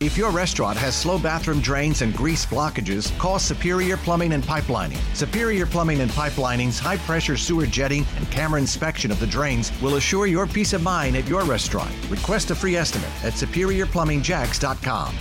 [0.00, 4.96] If your restaurant has slow bathroom drains and grease blockages, call Superior Plumbing and Pipelining.
[5.14, 9.96] Superior Plumbing and Pipelining's high pressure sewer jetting and camera inspection of the drains will
[9.96, 11.90] assure your peace of mind at your restaurant.
[12.08, 15.14] Request a free estimate at superiorplumbingjax.com.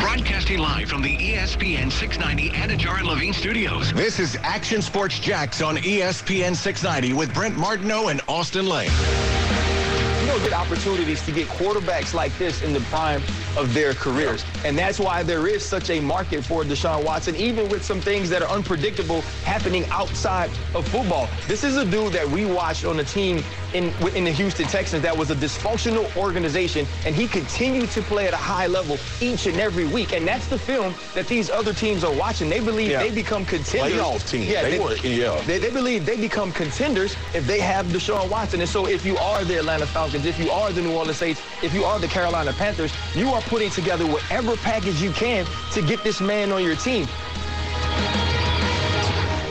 [0.00, 3.92] Broadcasting live from the ESPN 690 Anajar and Levine studios.
[3.92, 8.90] This is Action Sports Jax on ESPN 690 with Brent Martineau and Austin Lane.
[10.26, 13.22] You don't get opportunities to get quarterbacks like this in the prime
[13.56, 14.44] of their careers.
[14.64, 18.28] And that's why there is such a market for Deshaun Watson, even with some things
[18.30, 21.28] that are unpredictable happening outside of football.
[21.46, 23.40] This is a dude that we watched on a team
[23.72, 28.26] in, in the Houston Texans that was a dysfunctional organization, and he continued to play
[28.26, 30.12] at a high level each and every week.
[30.12, 32.48] And that's the film that these other teams are watching.
[32.48, 33.04] They believe Yeah.
[33.04, 33.92] they become contenders.
[34.00, 34.48] Playoff team.
[34.48, 35.40] They were- yeah.
[35.46, 38.60] They, they believe they become contenders if they have Deshaun Watson.
[38.60, 41.42] And so if you are the Atlanta Falcons, if you are the New Orleans Saints,
[41.62, 45.82] if you are the Carolina Panthers, you are putting together whatever package you can to
[45.82, 47.06] get this man on your team.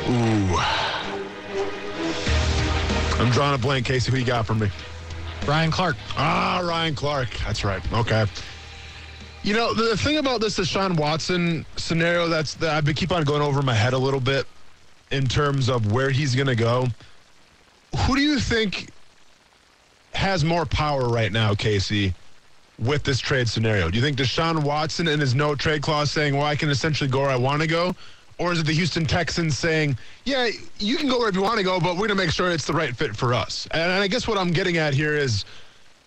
[0.07, 0.57] Ooh.
[3.19, 4.11] I'm drawing a blank, Casey.
[4.11, 4.69] Who you got for me?
[5.47, 5.95] Ryan Clark.
[6.17, 7.29] Ah, Ryan Clark.
[7.45, 7.81] That's right.
[7.93, 8.25] Okay.
[9.43, 13.11] You know, the, the thing about this Deshaun Watson scenario that's that I've been keep
[13.11, 14.47] on going over my head a little bit
[15.11, 16.87] in terms of where he's going to go.
[18.05, 18.89] Who do you think
[20.15, 22.13] has more power right now, Casey,
[22.79, 23.89] with this trade scenario?
[23.89, 27.09] Do you think Deshaun Watson and his no trade clause saying, well, I can essentially
[27.09, 27.95] go where I want to go?
[28.37, 31.63] Or is it the Houston Texans saying, yeah, you can go wherever you want to
[31.63, 33.67] go, but we're going to make sure it's the right fit for us?
[33.71, 35.45] And I guess what I'm getting at here is,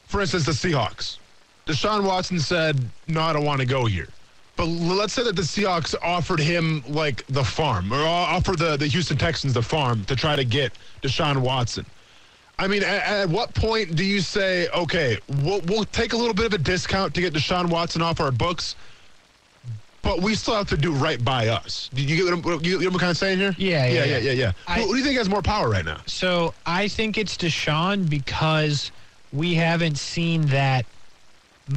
[0.06, 1.18] for instance, the Seahawks.
[1.66, 4.08] Deshaun Watson said, no, I don't want to go here.
[4.56, 8.88] But let's say that the Seahawks offered him like the farm, or offered the, the
[8.88, 10.72] Houston Texans the farm to try to get
[11.02, 11.86] Deshaun Watson.
[12.58, 16.34] I mean, at, at what point do you say, okay, we'll, we'll take a little
[16.34, 18.74] bit of a discount to get Deshaun Watson off our books,
[20.02, 21.88] but we still have to do right by us?
[21.94, 23.54] Do you get what I'm, you, you know what I'm kind of saying here?
[23.58, 24.32] Yeah, yeah, yeah, yeah, yeah.
[24.32, 24.52] yeah.
[24.66, 26.00] I- who, who do you think has more power right now?
[26.06, 28.90] So I think it's Deshaun because
[29.32, 30.84] we haven't seen that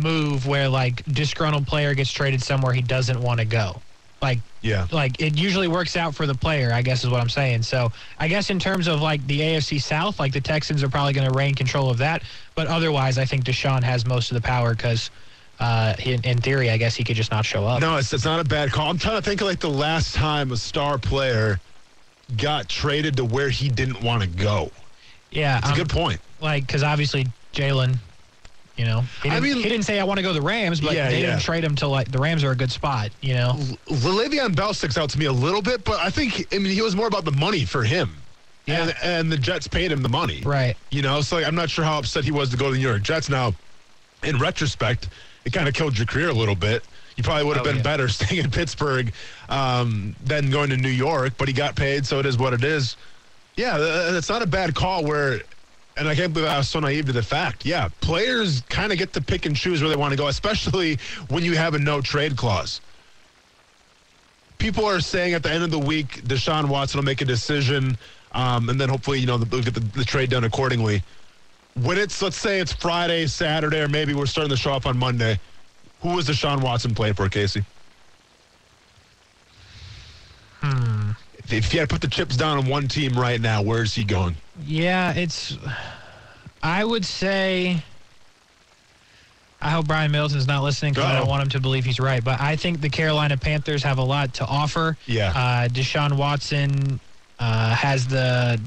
[0.01, 3.81] move where like disgruntled player gets traded somewhere he doesn't want to go.
[4.21, 4.87] Like Yeah.
[4.91, 7.63] like it usually works out for the player, I guess is what I'm saying.
[7.63, 11.13] So I guess in terms of like the AFC South, like the Texans are probably
[11.13, 12.23] going to reign control of that.
[12.55, 15.09] But otherwise, I think Deshaun has most of the power because,
[15.59, 17.81] uh, in, in theory, I guess he could just not show up.
[17.81, 18.89] No, it's, it's not a bad call.
[18.91, 21.59] I'm trying to think of like the last time a star player
[22.38, 24.71] got traded to where he didn't want to go.
[25.31, 26.21] Yeah, It's a um, good point.
[26.39, 27.97] like because obviously Jalen,
[28.77, 30.41] you know, he I didn't, mean- he didn't say I want to go to the
[30.45, 31.27] Rams, but Yeah, they yeah.
[31.31, 33.53] didn't trade him to like the Rams are a good spot, you know.
[33.87, 36.81] Le'Veon Bell sticks out to me a little bit, but I think I mean he
[36.81, 38.15] was more about the money for him.
[38.65, 38.83] Yeah.
[38.83, 40.41] And, and the Jets paid him the money.
[40.45, 40.75] Right.
[40.91, 42.77] You know, so like, I'm not sure how upset he was to go to the
[42.77, 43.27] New York Jets.
[43.27, 43.53] Now,
[44.23, 45.09] in retrospect,
[45.45, 46.83] it kind of killed your career a little bit.
[47.17, 47.81] You probably would have Oh, been yeah.
[47.83, 49.11] better staying in Pittsburgh
[49.49, 52.63] um, than going to New York, but he got paid, so it is what it
[52.63, 52.97] is.
[53.57, 53.77] Yeah,
[54.15, 55.41] it's not a bad call where,
[55.97, 57.66] and I can't believe I was so naive to the fact.
[57.66, 60.97] Yeah, players kind of get to pick and choose where they want to go, especially
[61.29, 62.81] when you have a no trade clause.
[64.57, 67.97] People are saying at the end of the week, Deshaun Watson will make a decision,
[68.34, 71.03] um, and then hopefully, you know, they'll get the, the trade done accordingly.
[71.81, 74.97] When it's, let's say it's Friday, Saturday, or maybe we're starting the show off on
[74.97, 75.40] Monday,
[76.01, 77.63] who is Deshaun Watson playing for, Casey?
[80.62, 81.12] Hmm.
[81.51, 83.84] If, if you had to put the chips down on one team right now, where
[83.84, 84.35] is he going?
[84.66, 85.57] Yeah, it's.
[86.63, 87.84] I would say.
[89.63, 92.23] I hope Brian Middleton's not listening because I don't want him to believe he's right.
[92.23, 94.97] But I think the Carolina Panthers have a lot to offer.
[95.06, 95.29] Yeah.
[95.35, 97.00] Uh, Deshaun Watson
[97.38, 98.59] uh, has the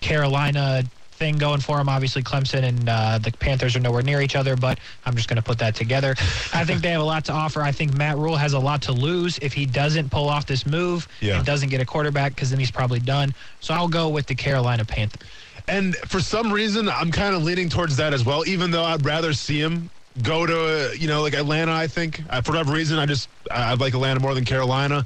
[0.00, 0.82] Carolina
[1.20, 1.88] thing going for him.
[1.88, 5.36] Obviously, Clemson and uh, the Panthers are nowhere near each other, but I'm just going
[5.36, 6.14] to put that together.
[6.54, 7.60] I think they have a lot to offer.
[7.62, 10.66] I think Matt Rhule has a lot to lose if he doesn't pull off this
[10.66, 11.36] move Yeah.
[11.36, 13.34] and doesn't get a quarterback because then he's probably done.
[13.60, 15.28] So I'll go with the Carolina Panthers.
[15.68, 19.04] And for some reason, I'm kind of leaning towards that as well, even though I'd
[19.04, 19.90] rather see him
[20.22, 22.22] go to, uh, you know, like Atlanta, I think.
[22.30, 25.04] Uh, for whatever reason, I just, I- I'd like Atlanta more than Carolina.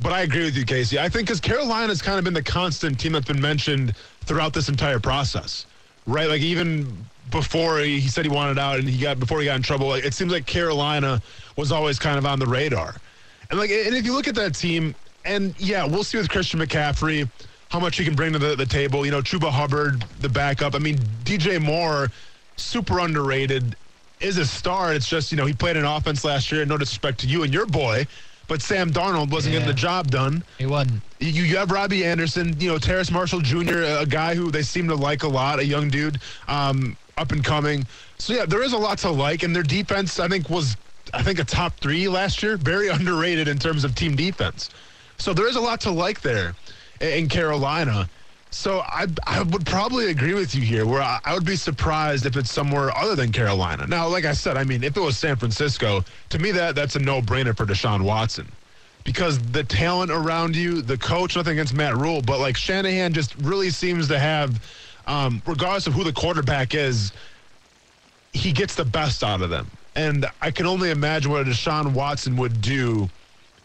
[0.00, 0.98] But I agree with you, Casey.
[0.98, 4.68] I think because Carolina's kind of been the constant team that's been mentioned throughout this
[4.68, 5.66] entire process,
[6.06, 6.28] right?
[6.28, 9.62] Like even before he, said he wanted out and he got before he got in
[9.62, 11.20] trouble, like, it seems like Carolina
[11.56, 12.94] was always kind of on the radar.
[13.50, 16.60] And like, and if you look at that team, and yeah, we'll see with Christian
[16.60, 17.28] McCaffrey
[17.68, 19.04] how much he can bring to the, the table.
[19.04, 20.74] You know, Chuba Hubbard, the backup.
[20.74, 22.10] I mean, DJ Moore,
[22.56, 23.76] super underrated,
[24.20, 24.92] is a star.
[24.92, 26.64] It's just you know he played an offense last year.
[26.64, 28.06] No disrespect to you and your boy,
[28.48, 30.44] but Sam Darnold wasn't getting the job done.
[30.58, 31.02] He wasn't.
[31.20, 34.62] You, you have Robbie Anderson, you know, Terrace Marshall Jr., a, a guy who they
[34.62, 37.86] seem to like a lot, a young dude, um, up and coming.
[38.18, 40.76] So yeah, there is a lot to like, and their defense, I think, was
[41.14, 42.56] I think a top three last year.
[42.56, 44.70] Very underrated in terms of team defense.
[45.18, 46.54] So there is a lot to like there
[47.00, 48.08] in Carolina.
[48.52, 52.26] So I I would probably agree with you here, where I, I would be surprised
[52.26, 53.86] if it's somewhere other than Carolina.
[53.86, 56.94] Now, like I said, I mean, if it was San Francisco, to me that that's
[56.94, 58.46] a no-brainer for Deshaun Watson.
[59.04, 63.34] Because the talent around you, the coach, nothing against Matt Rhule, but like Shanahan just
[63.36, 64.62] really seems to have,
[65.08, 67.10] um, regardless of who the quarterback is,
[68.32, 69.68] he gets the best out of them.
[69.96, 73.10] And I can only imagine what a Deshaun Watson would do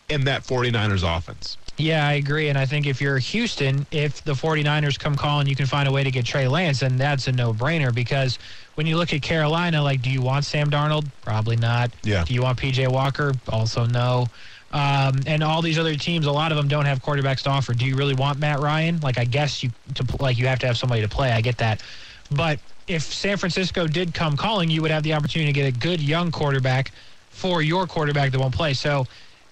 [0.10, 1.58] in that 49ers offense.
[1.78, 2.50] Yeah, I agree.
[2.50, 5.92] And I think if you're Houston, if the 49ers come calling, you can find a
[5.92, 8.40] way to get Trey Lance, and that's a no brainer because
[8.76, 11.12] when you look at Carolina, like, do you want Sam Darnold?
[11.22, 11.96] Probably not.
[12.04, 12.24] Yeah.
[12.24, 13.32] Do you want PJ Walker?
[13.50, 14.26] Also no.
[14.72, 17.74] Um, and all these other teams, a lot of them don't have quarterbacks to offer.
[17.74, 19.00] Do you really want Matt Ryan?
[19.00, 21.32] Like, I guess you to like you have to have somebody to play.
[21.32, 21.84] I get that,
[22.32, 25.78] but if San Francisco did come calling, you would have the opportunity to get a
[25.78, 26.92] good young quarterback
[27.30, 28.74] for your quarterback that won't play.
[28.74, 29.06] So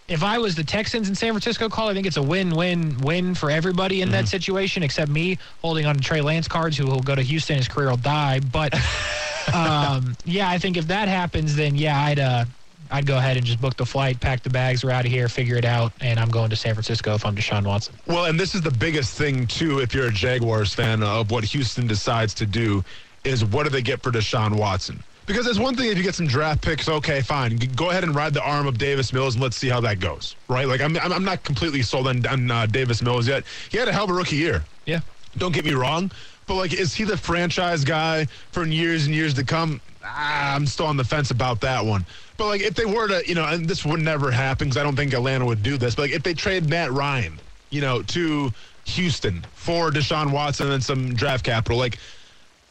[0.08, 3.50] if I was the Texans in San Francisco call, I think it's a win-win-win for
[3.50, 7.16] everybody in that situation, except me holding on to Trey Lance cards, who will go
[7.16, 8.40] to Houston, his career will die.
[8.40, 8.74] But
[9.54, 12.46] um, yeah, I think if that happens, then yeah, I'd uh,
[12.92, 15.28] I'd go ahead and just book the flight, pack the bags, we're out of here,
[15.28, 17.96] figure it out, and I'm going to San Francisco if I'm Deshaun Watson.
[18.06, 19.80] Well, and this is the biggest thing too.
[19.80, 22.84] If you're a Jaguars fan of what Houston decides to do,
[23.24, 25.04] is what do they get for Deshaun Watson?
[25.26, 28.14] Because it's one thing if you get some draft picks, okay, fine, go ahead and
[28.14, 30.68] ride the arm of Davis Mills and let's see how that goes, right?
[30.68, 33.44] Like I'm, I'm not completely sold on, on uh, Davis Mills yet.
[33.70, 34.64] He had a hell of a rookie year.
[34.86, 35.00] Yeah.
[35.38, 36.12] Don't get me wrong,
[36.46, 39.82] but like, is he the franchise guy for years and years to come?
[40.04, 42.06] Ah, I'm still on the fence about that one.
[42.38, 44.84] But like, if they were to, you know, and this would never happen because I
[44.84, 45.96] don't think Atlanta would do this.
[45.96, 47.40] But like, if they trade Matt Ryan,
[47.72, 48.52] you know, to
[48.86, 51.98] Houston for Deshaun Watson and some draft capital, like,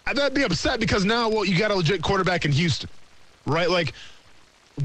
[0.07, 2.91] I'd be upset because now, well, you got a legit quarterback in Houston,
[3.47, 3.71] right?
[3.71, 3.95] Like,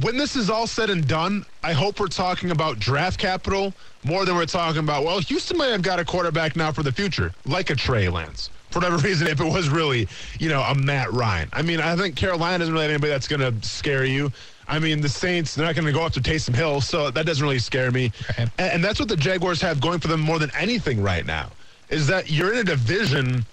[0.02, 3.74] when this is all said and done, I hope we're talking about draft capital
[4.04, 6.92] more than we're talking about, well, Houston might have got a quarterback now for the
[6.92, 8.50] future, like a Trey Lance.
[8.70, 10.08] For whatever reason, if it was really,
[10.40, 11.50] you know, a Matt Ryan.
[11.54, 14.32] I mean, I think Carolina doesn't really have anybody that's going to scare you.
[14.68, 17.44] I mean, the Saints, they're not going to go after Taysom Hill, so that doesn't
[17.44, 18.12] really scare me.
[18.30, 18.44] Okay.
[18.60, 21.50] And, and that's what the Jaguars have going for them more than anything right now,
[21.90, 23.44] is that you're in a division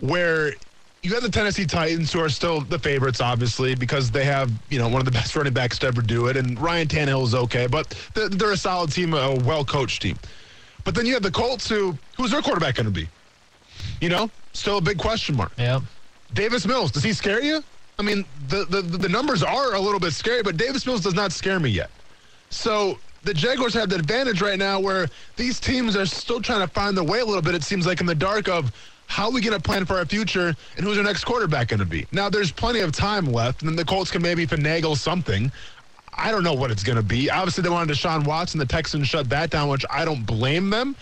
[0.00, 0.54] where
[1.02, 4.78] you have the Tennessee Titans, who are still the favorites, obviously, because they have you
[4.78, 7.34] know one of the best running backs to ever do it, and Ryan Tannehill is
[7.34, 10.16] okay, but they're, a solid team, a well coached team.
[10.84, 13.08] But then you have the Colts, who who's their quarterback going to be?
[14.00, 15.52] You know, still a big question mark.
[15.58, 15.80] Yeah.
[16.34, 17.62] Davis Mills, does he scare you?
[17.98, 21.14] I mean, the, the the numbers are a little bit scary, but Davis Mills does
[21.14, 21.90] not scare me yet.
[22.50, 26.72] So the Jaguars have the advantage right now where these teams are still trying to
[26.72, 28.72] find their way a little bit, it seems like, in the dark of
[29.08, 31.80] how are we going to plan for our future and who's our next quarterback going
[31.80, 32.06] to be.
[32.12, 35.50] Now, there's plenty of time left, and then the Colts can maybe finagle something.
[36.12, 37.30] I don't know what it's going to be.
[37.30, 38.60] Obviously, they wanted Deshaun Watson.
[38.60, 40.94] The Texans shut that down, which I don't blame them.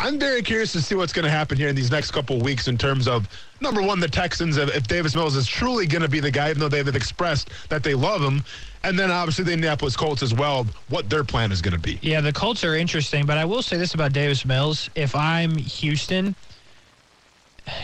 [0.00, 2.42] I'm very curious to see what's going to happen here in these next couple of
[2.42, 3.28] weeks in terms of
[3.60, 6.60] number one, the Texans, if, Davis Mills is truly going to be the guy, even
[6.60, 8.42] though they've expressed that they love him,
[8.84, 11.98] and then obviously the Indianapolis Colts as well, what their plan is going to be.
[12.02, 15.56] Yeah, the Colts are interesting, but I will say this about Davis Mills: if I'm
[15.56, 16.34] Houston,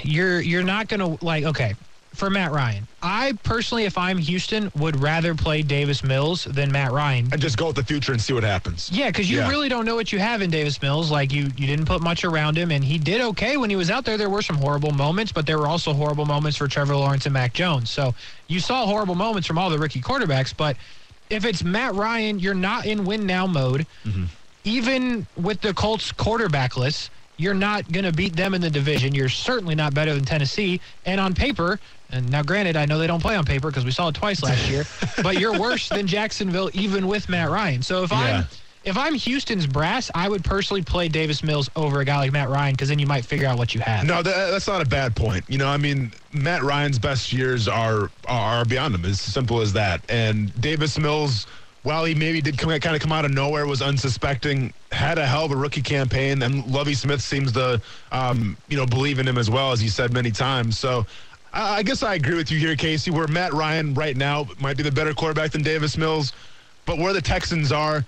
[0.02, 1.44] you're you're not going to like.
[1.44, 1.74] Okay,
[2.14, 6.90] for Matt Ryan, I personally, if I'm Houston, would rather play Davis Mills than Matt
[6.92, 7.28] Ryan.
[7.30, 8.90] And just go with the future and see what happens.
[8.92, 9.48] Yeah, because you Yeah.
[9.48, 11.10] really don't know what you have in Davis Mills.
[11.10, 13.90] Like you, you didn't put much around him, and he did okay when he was
[13.90, 14.16] out there.
[14.18, 17.32] There were some horrible moments, but there were also horrible moments for Trevor Lawrence and
[17.32, 17.90] Mac Jones.
[17.90, 18.14] So
[18.48, 20.52] you saw horrible moments from all the rookie quarterbacks.
[20.56, 20.76] But
[21.30, 23.86] if it's Matt Ryan, you're not in win now mode.
[24.04, 24.24] Mm-hmm.
[24.64, 29.14] Even with the Colts quarterbackless, you're not going to beat them in the division.
[29.14, 30.80] You're certainly not better than Tennessee.
[31.06, 31.80] And on paper,
[32.10, 34.42] and now granted, I know they don't play on paper because we saw it twice
[34.42, 34.84] last year,
[35.22, 37.80] but you're worse than Jacksonville even with Matt Ryan.
[37.82, 38.18] So if Yeah.
[38.18, 38.44] I'm
[38.84, 42.48] if I'm Houston's brass, I would personally play Davis Mills over a guy like Matt
[42.48, 44.06] Ryan because then you might figure out what you have.
[44.06, 45.44] No, that, that's not a bad point.
[45.48, 49.04] You know, I mean, Matt Ryan's best years are are beyond him.
[49.04, 50.00] It's simple as that.
[50.08, 51.46] And Davis Mills,
[51.82, 55.26] while he maybe did come, kind of come out of nowhere, was unsuspecting, had a
[55.26, 57.80] hell of a rookie campaign, and Lovie Smith seems to,
[58.12, 60.78] um, you know, believe in him as well, as he said many times.
[60.78, 61.06] So.
[61.52, 63.10] I I guess I agree with you here, Casey.
[63.10, 66.34] Where Matt Ryan right now might be the better quarterback than Davis Mills,
[66.84, 68.04] but where the Texans are,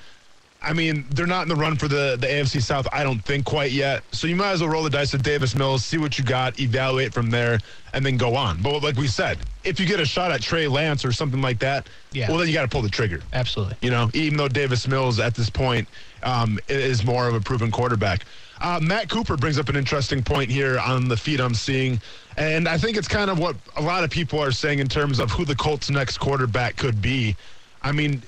[0.62, 3.46] I mean, they're not in the run for the, the AFC South, I don't think
[3.46, 4.02] quite yet.
[4.12, 6.60] So you might as well roll the dice with Davis Mills, see what you got,
[6.60, 7.58] evaluate from there,
[7.94, 8.60] and then go on.
[8.60, 11.58] But like we said, if you get a shot at Trey Lance or something like
[11.60, 12.28] that, Yeah.
[12.28, 13.22] well, then you got to pull the trigger.
[13.32, 13.76] Absolutely.
[13.80, 15.88] You know, even though Davis Mills at this point
[16.22, 18.24] um, is more of a proven quarterback.
[18.60, 21.98] Uh, Matt Cooper brings up an interesting point here on the feed I'm seeing.
[22.36, 25.18] And I think it's kind of what a lot of people are saying in terms
[25.18, 27.34] of who the Colts' next quarterback could be.
[27.82, 28.22] I mean,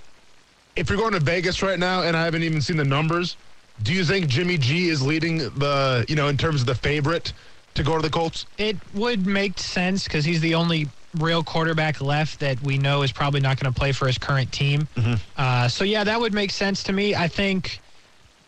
[0.77, 3.37] if you're going to Vegas right now, and I haven't even seen the numbers,
[3.83, 7.33] do you think Jimmy G is leading the, you know, in terms of the favorite
[7.75, 8.47] to go to the Colts?
[8.59, 10.89] It would make sense because he's the only
[11.19, 14.51] real quarterback left that we know is probably not going to play for his current
[14.53, 14.89] team.
[15.37, 17.15] Uh, so, yeah, that would make sense to me.
[17.15, 17.81] I think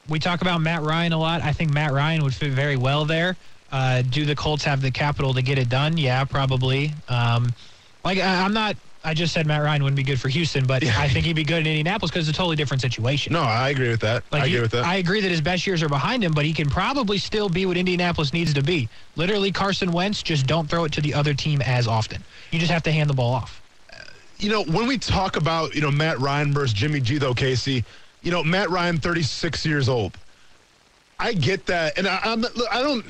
[0.08, 1.42] we talk about Matt Ryan a lot.
[1.42, 3.36] I think Matt Ryan would fit very well there.
[3.72, 5.98] Uh, do the Colts have the capital to get it done?
[5.98, 6.92] Yeah, probably.
[7.08, 7.52] Um,
[8.04, 8.76] like I, I'm not.
[9.06, 11.44] I just said Matt Ryan wouldn't be good for Houston, but I think he'd be
[11.44, 13.34] good in Indianapolis because it's a totally different situation.
[13.34, 14.24] No, I agree with that.
[14.32, 14.84] Like I he- agree with that.
[14.86, 17.66] I agree that his best years are behind him, but he can probably still be
[17.66, 18.88] what Indianapolis needs to be.
[19.16, 22.24] Literally, Carson Wentz, just don't throw it to the other team as often.
[22.50, 23.60] You just have to hand the ball off.
[24.38, 27.84] you know, when we talk about, you know, Matt Ryan versus Jimmy G, though, Casey,
[28.22, 30.16] you know, Matt Ryan, 36 years old.
[31.18, 31.98] I get that.
[31.98, 33.04] And I, I'm, I don't,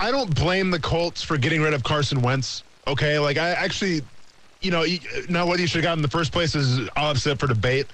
[0.00, 2.62] I don't blame the Colts for getting rid of Carson Wentz.
[2.86, 3.18] Okay.
[3.18, 4.00] Like, I actually,
[4.60, 4.84] you know,
[5.28, 7.86] now whether you should have gotten in the first place is obviously up for debate.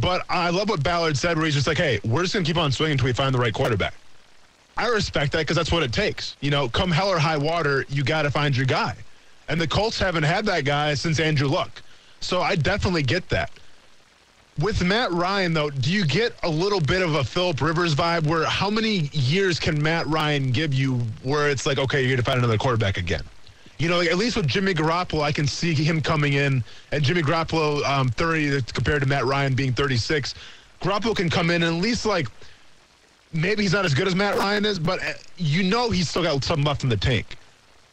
[0.00, 2.48] But I love what Ballard said, where he's just like, hey, we're just going to
[2.48, 3.94] keep on swinging until we find the right quarterback.
[4.76, 6.36] I respect that because that's what it takes.
[6.40, 8.96] You know, come hell or high water, you got to find your guy.
[9.48, 11.82] And the Colts haven't had that guy since Andrew Luck.
[12.20, 13.50] So I definitely get that.
[14.58, 18.26] With Matt Ryan, though, do you get a little bit of a Philip Rivers vibe
[18.26, 22.18] where how many years can Matt Ryan give you where it's like, okay, you're going
[22.18, 23.22] to find another quarterback again?
[23.78, 26.62] You know, at least with Jimmy Garoppolo, I can see him coming in,
[26.92, 30.34] and Jimmy Garoppolo, um, 30 compared to Matt Ryan being 36.
[30.80, 32.28] Garoppolo can come in and at least like
[33.32, 36.22] maybe he's not as good as Matt Ryan is, but uh, you know he's still
[36.22, 37.36] got some left in the tank.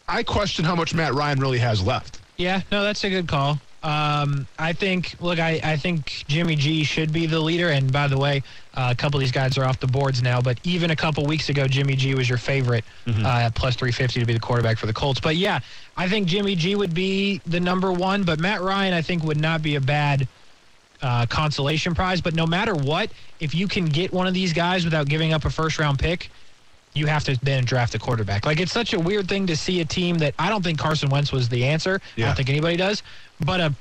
[0.08, 2.20] I question how much Matt Ryan really has left.
[2.38, 3.60] Yeah, no, that's a good call.
[3.84, 7.70] Um, I think, look, I, I think Jimmy G should be the leader.
[7.70, 8.44] And by the way,
[8.76, 10.40] uh, a couple of these guys are off the boards now.
[10.40, 14.20] But even a couple weeks ago, Jimmy G was your favorite uh, at plus 350
[14.20, 15.20] to be the quarterback for the Colts.
[15.20, 15.62] But yeah,
[15.98, 18.24] I think Jimmy G would be the number one.
[18.24, 20.28] But Matt Ryan, I think, would not be a bad
[21.02, 22.22] uh, consolation prize.
[22.22, 23.10] But no matter what,
[23.40, 26.30] if you can get one of these guys without giving up a first round pick,
[26.94, 28.46] you have to then draft a quarterback.
[28.46, 31.10] Like it's such a weird thing to see a team that I don't think Carson
[31.10, 32.02] Wentz was the answer.
[32.18, 33.02] I don't think anybody does.
[33.40, 33.74] But a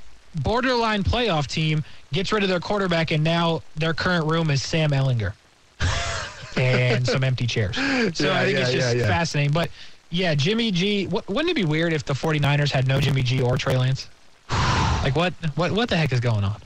[0.43, 4.91] borderline playoff team gets rid of their quarterback, and now their current room is Sam
[4.91, 5.33] Ehlinger
[6.57, 7.77] and some empty chairs.
[7.77, 9.07] So Yeah, I think yeah, it's just yeah, yeah.
[9.09, 9.53] fascinating.
[9.53, 9.71] But
[10.11, 11.07] yeah, Jimmy G.
[11.07, 14.09] wou- Wouldn't it be weird if the 49ers had no Jimmy G or Trey Lance?
[15.03, 15.33] Like what?
[15.55, 15.73] What?
[15.73, 16.61] What the heck is going on?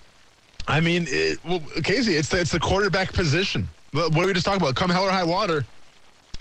[0.66, 3.68] I mean, it, well, Casey, it's the, it's the quarterback position.
[3.92, 4.74] What are we just talking about?
[4.74, 5.64] Come hell or high water,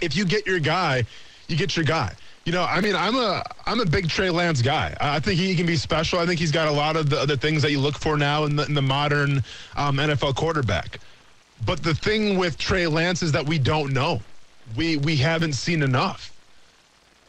[0.02, 1.04] if you get your guy,
[1.48, 2.14] you get your guy.
[2.46, 4.96] You know, I mean, I'm a I'm a big Trey Lance guy.
[5.00, 6.20] I think he can be special.
[6.20, 8.44] I think he's got a lot of the other things that you look for now
[8.44, 9.42] in the, in the modern
[9.78, 11.00] um, NFL quarterback.
[11.66, 14.22] But the thing with Trey Lance is that we don't know.
[14.76, 16.32] We we haven't seen enough.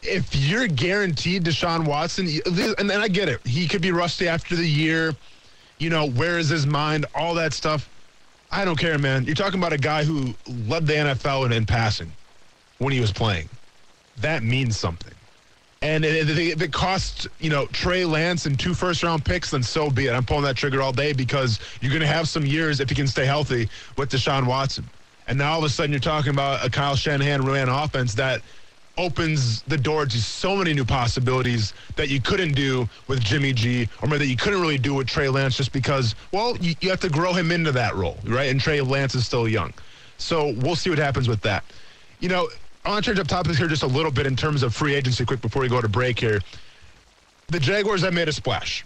[0.02, 4.56] If you're guaranteed Deshaun Watson, and, then I get it, he could be rusty after
[4.56, 5.14] the year.
[5.78, 7.06] You know, where is his mind?
[7.14, 7.88] All that stuff.
[8.50, 9.24] I don't care, man.
[9.24, 10.34] You're talking about a guy who
[10.66, 12.12] led the NFL in, in passing
[12.78, 13.48] when he was playing.
[14.18, 15.14] That means something.
[15.82, 19.90] And if it, costs, you know, Trey Lance and two first round picks, then so
[19.90, 20.14] be it.
[20.14, 22.94] I'm pulling that trigger all day because you're going to have some years if he
[22.94, 24.88] can stay healthy with Deshaun Watson.
[25.26, 28.40] And now all of a sudden you're talking about a Kyle Shanahan ran offense that
[28.96, 33.86] opens the door to so many new possibilities that you couldn't do with Jimmy G
[34.00, 37.00] or that you couldn't really do with Trey Lance just because, well, you, you have
[37.00, 38.50] to grow him into that role, right?
[38.50, 39.74] And Trey Lance is still young.
[40.16, 41.64] So we'll see what happens with that.
[42.20, 42.48] You know,
[42.84, 44.94] I want to change up topics here just a little bit in terms of free
[44.94, 46.40] agency quick before we go to break here.
[47.48, 48.84] The Jaguars have made a splash.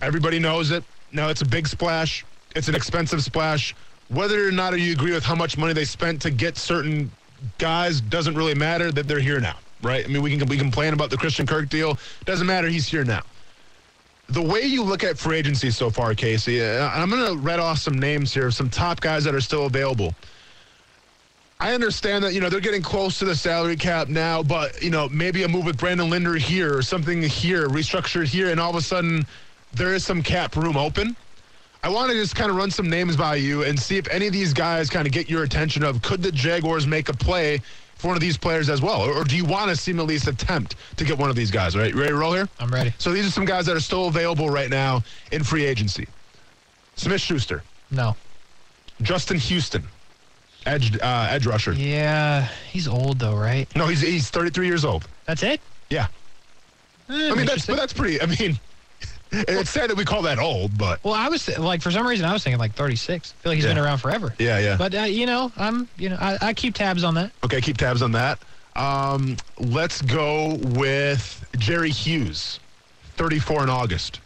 [0.00, 0.82] Everybody knows it.
[1.12, 2.24] Now it's a big splash.
[2.56, 3.74] It's an expensive splash.
[4.08, 7.10] Whether or not you agree with how much money they spent to get certain
[7.58, 8.90] guys doesn't really matter.
[8.90, 10.04] That they're here now, right?
[10.04, 11.98] I mean, we can we complain about the Christian Kirk deal.
[12.24, 12.68] Doesn't matter.
[12.68, 13.22] He's here now.
[14.30, 17.60] The way you look at free agency so far, Casey, uh, I'm going to read
[17.60, 20.14] off some names here some top guys that are still available.
[21.60, 24.90] I understand that you know they're getting close to the salary cap now, but you
[24.90, 28.70] know maybe a move with Brandon Linder here or something here, restructured here, and all
[28.70, 29.26] of a sudden
[29.74, 31.16] there is some cap room open.
[31.82, 34.26] I want to just kind of run some names by you and see if any
[34.28, 35.82] of these guys kind of get your attention.
[35.82, 37.60] Of could the Jaguars make a play
[37.96, 40.06] for one of these players as well, or, do you want to see them at
[40.06, 41.76] least attempt to get one of these guys?
[41.76, 42.48] Right, you ready to roll here?
[42.60, 42.94] I'm ready.
[42.98, 46.06] So these are some guys that are still available right now in free agency.
[46.94, 48.14] Smith Schuster, No.
[49.02, 49.82] Justin Houston,
[50.68, 51.72] edge uh, edge rusher.
[51.72, 53.66] Yeah, he's old though, right?
[53.74, 55.06] No, he's he's 33 years old.
[55.26, 55.60] That's it.
[55.90, 56.06] Yeah.
[57.08, 58.20] Eh, I mean, that's but that's pretty.
[58.20, 58.58] I mean,
[59.32, 62.06] it's sad that we call that old, but Well, I was th- like, for some
[62.06, 63.34] reason, I was thinking like 36.
[63.38, 64.34] I feel like he's been around forever.
[64.38, 64.76] yeah, yeah.
[64.76, 67.32] But uh, you know, I'm you know, I, I keep tabs on that.
[67.44, 68.38] Okay, keep tabs on that.
[68.76, 72.60] Um, let's go with Jerry Hughes,
[73.16, 74.20] 34 in August.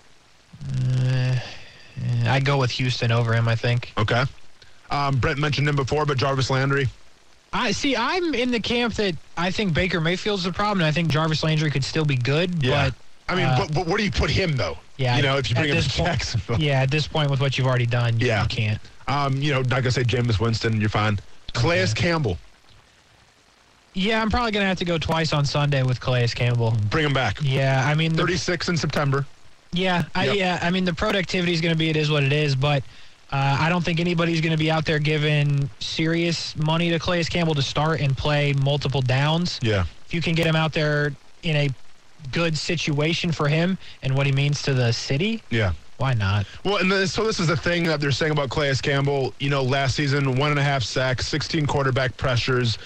[2.24, 3.48] I go with Houston over him.
[3.48, 3.92] I think.
[3.98, 4.24] Okay.
[4.92, 6.88] Um, Brent mentioned him before, but Jarvis Landry.
[7.54, 7.96] I see.
[7.96, 11.42] I'm in the camp that I think Baker Mayfield's the problem, and I think Jarvis
[11.42, 12.60] Landry could still be good.
[12.62, 12.94] But
[13.28, 14.76] I mean, uh, but, but where do you put him though?
[14.98, 16.60] yeah, You know, if you bring him to point- Jacksonville.
[16.60, 18.42] yeah, at this point with what you've already done, you, Yeah.
[18.42, 18.80] you can't.
[19.08, 20.78] Um, you know, not gonna say Jameis Winston.
[20.80, 21.18] You're fine.
[21.54, 22.38] Calais Campbell,
[23.94, 26.74] Yeah, I'm probably gonna have to go twice on Sunday with Calais Campbell.
[26.90, 27.38] bring him back.
[27.42, 29.26] Yeah, I mean, the, 36 in September.
[29.72, 30.36] yeah, I, Yep.
[30.36, 30.58] yeah.
[30.62, 32.82] I mean, the productivity is gonna be it is what it is, but.
[33.32, 37.24] Uh, I don't think anybody's going to be out there giving serious money to Calais
[37.24, 39.58] Campbell to start and play multiple downs.
[39.62, 39.84] Yeah.
[40.06, 41.12] if you can get him out there
[41.42, 41.70] in a
[42.30, 45.72] good situation for him and what he means to the city, Yeah.
[45.96, 46.44] why not?
[46.64, 49.32] Well, and then, so this is the thing that they're saying about Calais Campbell.
[49.40, 52.76] You know, last season, one and a half sacks, 16 quarterback pressures,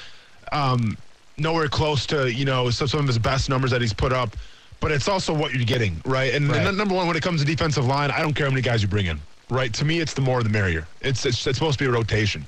[0.53, 0.97] um,
[1.39, 4.37] nowhere close to, you know, some, some of his best numbers that he's put up.
[4.79, 6.33] But it's also what you're getting, right?
[6.35, 6.65] And, Right.
[6.65, 8.81] and number one, when it comes to defensive line, I don't care how many guys
[8.83, 9.73] you bring in, right?
[9.75, 10.87] To me, it's the more the merrier.
[11.01, 12.45] It's, it's, it's supposed to be a rotation.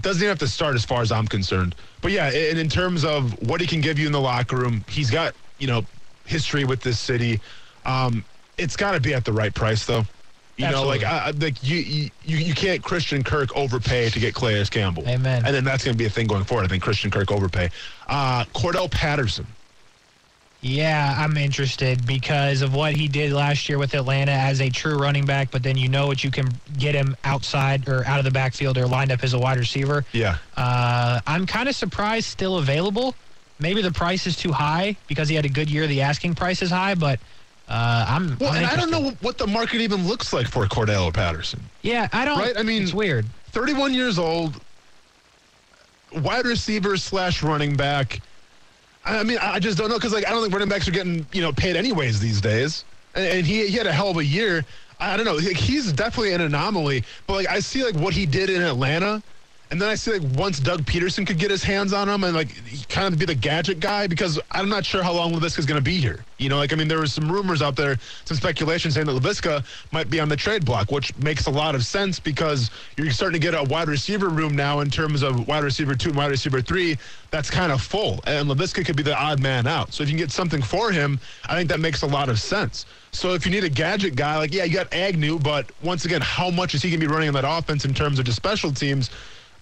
[0.00, 1.74] Doesn't even have to start as far as I'm concerned.
[2.02, 4.84] But yeah, and in terms of what he can give you in the locker room,
[4.88, 5.84] he's got, you know,
[6.24, 7.40] history with this city.
[7.84, 8.24] Um,
[8.58, 10.04] it's got to be at the right price, though.
[10.56, 14.64] You know, like I, like you, you you can't Christian Kirk overpay to get Calais
[14.66, 15.02] Campbell.
[15.08, 15.42] Amen.
[15.44, 16.64] And then that's going to be a thing going forward.
[16.64, 17.70] I think Christian Kirk overpay.
[18.06, 19.46] Uh, Cordarrelle Patterson.
[20.64, 24.96] Yeah, I'm interested because of what he did last year with Atlanta as a true
[24.96, 28.24] running back, but then you know what you can get him outside or out of
[28.24, 30.06] the backfield or lined up as a wide receiver.
[30.12, 30.38] Yeah.
[30.56, 33.14] Uh, I'm kind of surprised still available.
[33.58, 35.86] Maybe the price is too high because he had a good year.
[35.86, 37.20] The asking price is high, but
[37.68, 38.38] uh, I'm.
[38.38, 41.60] Well, I'm and I don't know what the market even looks like for Cordarrelle Patterson.
[41.82, 42.38] Yeah, I don't.
[42.38, 42.56] Right?
[42.56, 43.26] I mean- it's weird.
[43.52, 44.58] 31 years old,
[46.16, 48.20] wide receiver slash running back.
[49.04, 51.26] I mean, I just don't know because like I don't think running backs are getting
[51.32, 52.84] you know paid anyways these days.
[53.14, 54.64] And, and he he had a hell of a year.
[54.98, 55.38] I don't know.
[55.38, 57.04] He's definitely an anomaly.
[57.26, 59.22] But like I see like what he did in Atlanta.
[59.74, 62.32] And then I see like once Doug Pederson could get his hands on him and
[62.32, 62.48] like
[62.88, 65.80] kind of be the gadget guy because I'm not sure how long Laviska is going
[65.80, 66.24] to be here.
[66.38, 69.20] You know, like I mean, there was some rumors out there, some speculation saying that
[69.20, 73.10] Laviska might be on the trade block, which makes a lot of sense because you're
[73.10, 76.18] starting to get a wide receiver room now in terms of wide receiver two and
[76.18, 76.96] wide receiver three.
[77.32, 79.92] That's kind of full, and Laviska could be the odd man out.
[79.92, 82.38] So if you can get something for him, I think that makes a lot of
[82.38, 82.86] sense.
[83.10, 86.20] So if you need a gadget guy, like yeah, you got Agnew, but once again,
[86.20, 88.36] how much is he going to be running on that offense in terms of just
[88.36, 89.10] special teams?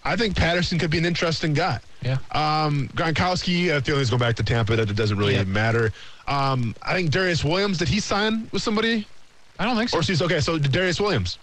[0.05, 1.79] I think Patterson could be an interesting guy.
[2.03, 2.19] Yeah.
[2.33, 4.75] Um, Gronkowski, I feel like he's going back to Tampa.
[4.77, 5.45] That it doesn't really Yeah.
[5.45, 5.93] matter.
[6.27, 7.79] Um, I think Darious Williams.
[7.79, 9.07] Did he sign with somebody?
[9.59, 9.99] I don't think so.
[9.99, 10.41] Or he's okay.
[10.41, 11.39] So Darious Williams,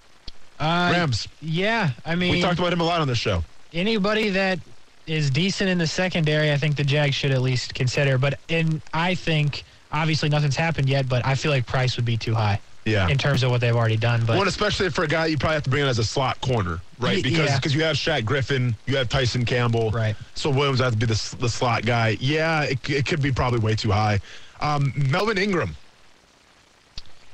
[0.60, 1.28] Uh, Rams.
[1.39, 3.45] Yeah, I mean, We talked about him a lot on this show.
[3.72, 4.60] anybody that
[5.08, 8.17] is decent in the secondary, I think the Jags should at least consider.
[8.17, 12.17] But and I think obviously nothing's happened yet, but I feel like price would be
[12.17, 13.08] too high Yeah.
[13.08, 14.25] in terms of what they've already done.
[14.25, 16.39] But One, especially for a guy you probably have to bring in as a slot
[16.41, 17.23] corner, right?
[17.30, 17.56] Because yeah.
[17.58, 20.15] because you have Shaq Griffin, you have Tyson Campbell, Right.
[20.36, 22.17] So Williams has to be the, the slot guy.
[22.19, 24.19] Yeah, it, it could be probably way too high.
[24.62, 25.75] Um, Melvin Ingram.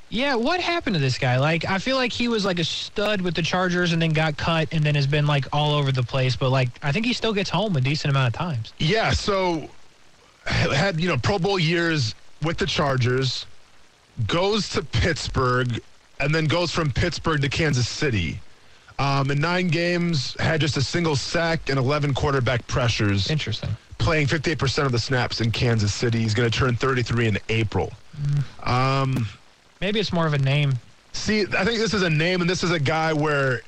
[0.10, 1.38] yeah, what happened to this guy?
[1.39, 4.38] Like, I feel like he was like a stud with the Chargers and then got
[4.38, 6.36] cut and then has been like all over the place.
[6.36, 8.74] But like, I think he still gets home a decent amount of times.
[8.78, 9.68] Yeah, so
[10.46, 12.13] had you know Pro Bowl years
[12.44, 13.46] with the Chargers,
[14.28, 15.80] goes to Pittsburgh,
[16.19, 18.39] and then goes from Pittsburgh to Kansas City.
[18.97, 23.69] Um, in nine games, had just a single sack and 11 quarterback pressures, Interesting.
[23.97, 26.19] playing 58% of the snaps in Kansas City.
[26.21, 27.91] He's going to turn 33 in April.
[28.63, 29.28] Um,
[29.82, 30.73] Maybe it's more of a name.
[31.12, 33.62] See, I think this is a name, and this is a guy where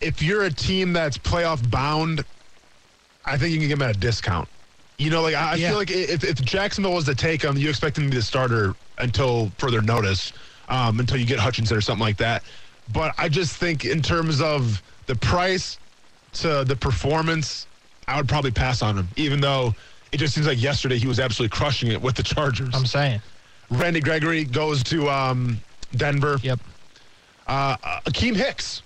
[0.00, 2.24] if you're a team that's playoff bound,
[3.26, 4.48] I think you can give him at a discount.
[4.98, 5.70] You know, like I, Yeah.
[5.70, 8.22] feel like if, if Jacksonville was to take him, you expect him to be the
[8.22, 10.32] starter until further notice,
[10.68, 12.44] um, until you get Hutchinson or something like that.
[12.92, 15.78] But I just think in terms of the price
[16.34, 17.66] to the performance,
[18.06, 19.74] I would probably pass on him, even though
[20.12, 22.74] it just seems like yesterday he was absolutely crushing it with the Chargers.
[22.74, 23.20] I'm saying.
[23.70, 25.58] Randy Gregory goes to um,
[25.96, 26.38] Denver.
[26.42, 26.60] Yep.
[27.46, 27.76] Uh,
[28.06, 28.82] Akiem Hicks,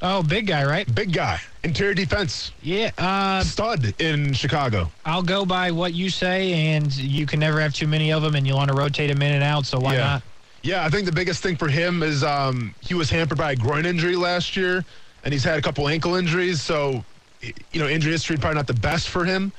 [0.00, 0.92] Oh, big guy, right?
[0.94, 2.90] big guy, interior defense, Yeah.
[2.98, 4.90] Uh, stud in Chicago.
[5.04, 8.36] I'll go by what you say, and you can never have too many of them,
[8.36, 9.66] and you want to rotate them in and out.
[9.66, 10.00] So why yeah.
[10.00, 10.22] not?
[10.62, 13.56] Yeah, I think the biggest thing for him is um, he was hampered by a
[13.56, 14.84] groin injury last year,
[15.24, 16.62] and he's had a couple ankle injuries.
[16.62, 17.04] So,
[17.40, 19.52] you know, injury history probably not the best for him.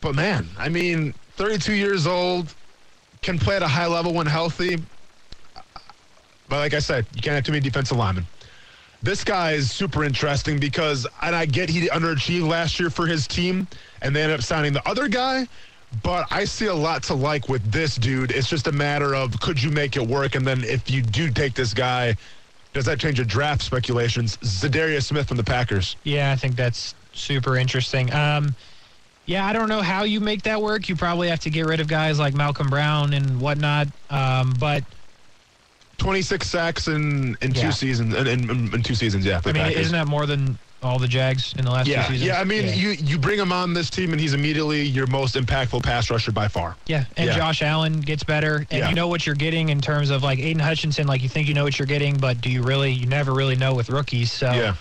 [0.00, 2.54] But man, I mean, 32 years old,
[3.22, 4.76] can play at a high level when healthy.
[6.48, 8.26] But like I said, you can't have too many defensive linemen.
[9.04, 13.26] This guy is super interesting because, and I get he underachieved last year for his
[13.26, 13.68] team,
[14.00, 15.46] and they ended up signing the other guy.
[16.02, 18.30] But I see a lot to like with this dude.
[18.30, 21.30] It's just a matter of could you make it work, and then if you do
[21.30, 22.16] take this guy,
[22.72, 24.38] does that change your draft speculations?
[24.38, 25.96] Za'Darius Smith from the Packers.
[26.04, 28.10] Yeah, I think that's super interesting.
[28.10, 28.56] Um,
[29.26, 30.88] yeah, I don't know how you make that work.
[30.88, 33.88] You probably have to get rid of guys like Malcom Brown and whatnot.
[34.08, 34.82] Um, but
[35.98, 37.62] 26 sacks in, in Yeah.
[37.66, 38.14] two seasons.
[38.14, 39.40] In, in, in two seasons, yeah.
[39.44, 39.76] I mean, Packers.
[39.78, 42.26] isn't that more than all the Jags in the last Yeah, two seasons?
[42.28, 42.40] yeah.
[42.40, 45.82] I mean, you you bring him on this team, and he's immediately your most impactful
[45.82, 46.76] pass rusher by far.
[46.86, 47.36] Yeah, and Yeah.
[47.36, 48.88] Josh Allen gets better, and Yeah.
[48.90, 51.06] you know what you're getting in terms of like Aidan Hutchinson.
[51.06, 52.92] Like you think you know what you're getting, but do you really?
[52.92, 54.30] You never really know with rookies.
[54.30, 54.74] So Yeah.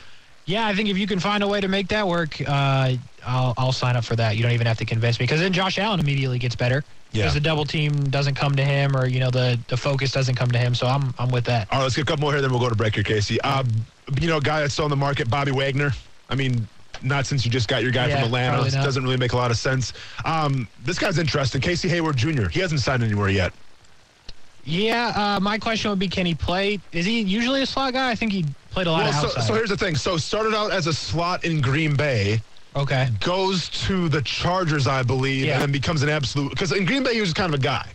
[0.46, 2.94] yeah, I think if you can find a way to make that work, uh,
[3.26, 4.36] I'll I'll sign up for that.
[4.36, 7.24] You don't even have to convince me because then Josh Allen immediately gets better Yeah.
[7.24, 10.36] because the double team doesn't come to him, or you know the the focus doesn't
[10.36, 10.74] come to him.
[10.76, 11.72] So I'm I'm with that.
[11.72, 13.40] All right, let's get a couple more here, then we'll go to break here, Casey.
[13.42, 13.64] Uh,
[14.20, 15.92] you know, a guy that's still on the market, Bobby Wagner.
[16.30, 16.68] I mean,
[17.04, 18.70] not since you just got your guy Yeah, from Atlanta.
[18.72, 19.94] doesn't really make a lot of sense.
[20.26, 21.62] Um, this guy's interesting.
[21.62, 22.48] Casey Hayward Jr.
[22.50, 23.54] He hasn't signed anywhere yet.
[24.66, 26.80] Yeah, uh, my question would be, can he play?
[26.94, 28.10] Is he usually a slot guy?
[28.10, 29.96] I think he played a lot Well, of so, so here's the thing.
[29.96, 32.42] So started out as a slot in Green Bay.
[32.76, 33.10] Okay.
[33.20, 35.54] goes to the Chargers, I believe, Yeah.
[35.54, 36.50] and then becomes an absolute.
[36.52, 37.88] Because in Green Bay, he was kind of a guy.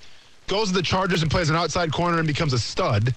[0.47, 3.15] Goes to the Chargers and plays an outside corner and becomes a stud,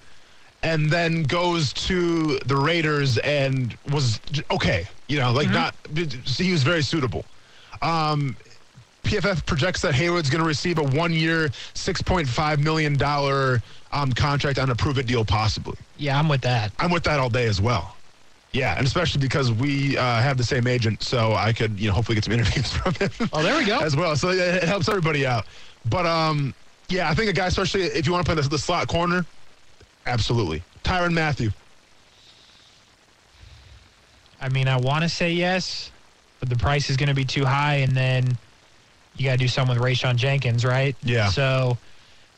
[0.63, 4.19] and then goes to the Raiders and was
[4.51, 4.87] okay.
[5.07, 5.75] You know, like not.
[5.95, 7.25] He was very suitable.
[7.81, 8.35] Um,
[9.03, 14.11] PFF projects that Hayward's going to receive a one-year, six point five million dollar um,
[14.13, 15.75] contract on a prove-it deal, possibly.
[15.97, 16.71] Yeah, I'm with that.
[16.79, 17.95] I'm with that all day as well.
[18.53, 21.93] Yeah, and especially because we uh, have the same agent, so I could, you know,
[21.93, 23.09] hopefully get some interviews from him.
[23.31, 23.79] Oh, there we go.
[23.79, 24.15] as well.
[24.15, 25.45] So it, it helps everybody out.
[25.89, 26.53] But um,
[26.89, 29.25] yeah, I think a guy, especially if you want to play the, the slot corner,
[30.05, 30.63] absolutely.
[30.83, 31.51] Tyrann Mathieu.
[34.41, 35.91] I mean, I want to say yes,
[36.39, 38.37] but the price is going to be too high, and then
[39.15, 40.95] you got to do something with Rayshawn Jenkins, right?
[41.03, 41.29] Yeah.
[41.29, 41.77] So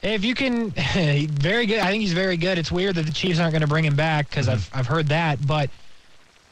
[0.04, 0.71] if you can,
[1.32, 1.80] very good.
[1.80, 2.58] I think he's very good.
[2.58, 5.08] It's weird that the Chiefs aren't going to bring him back because I've I've heard
[5.08, 5.69] that, but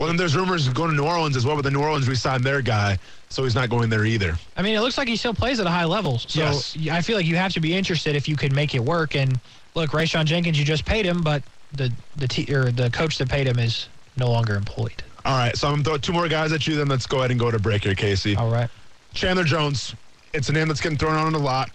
[0.01, 2.07] Well, then there's rumors of going to New Orleans as well, but the New Orleans
[2.09, 2.97] re-signed their guy,
[3.29, 4.35] so he's not going there either.
[4.57, 6.17] I mean, it looks like he still plays at a high level.
[6.17, 6.75] So Yes.
[6.89, 9.15] I feel like you have to be interested if you can make it work.
[9.15, 9.39] And
[9.75, 13.29] look, Rayshawn Jenkins, you just paid him, but the the t- or the coach that
[13.29, 15.03] paid him is no longer employed.
[15.23, 17.19] All right, so I'm going to throw two more guys at you, then let's go
[17.19, 18.35] ahead and go to break here, Casey.
[18.35, 18.71] All right.
[19.13, 19.93] Chandler Jones.
[20.33, 21.69] It's a name that's getting thrown out a lot.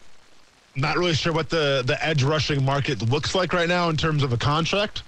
[0.75, 4.25] Not really sure what the, the edge rushing market looks like right now in terms
[4.25, 5.05] of a contract.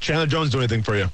[0.00, 1.10] Chandler Jones do anything for you?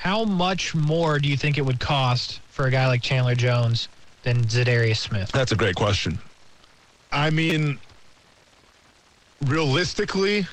[0.00, 3.88] How much more do you think it would cost for a guy like Chandler Jones
[4.22, 5.30] than Za'Darius Smith?
[5.30, 6.18] That's a great question.
[7.12, 7.78] I mean,
[9.44, 10.46] realistically,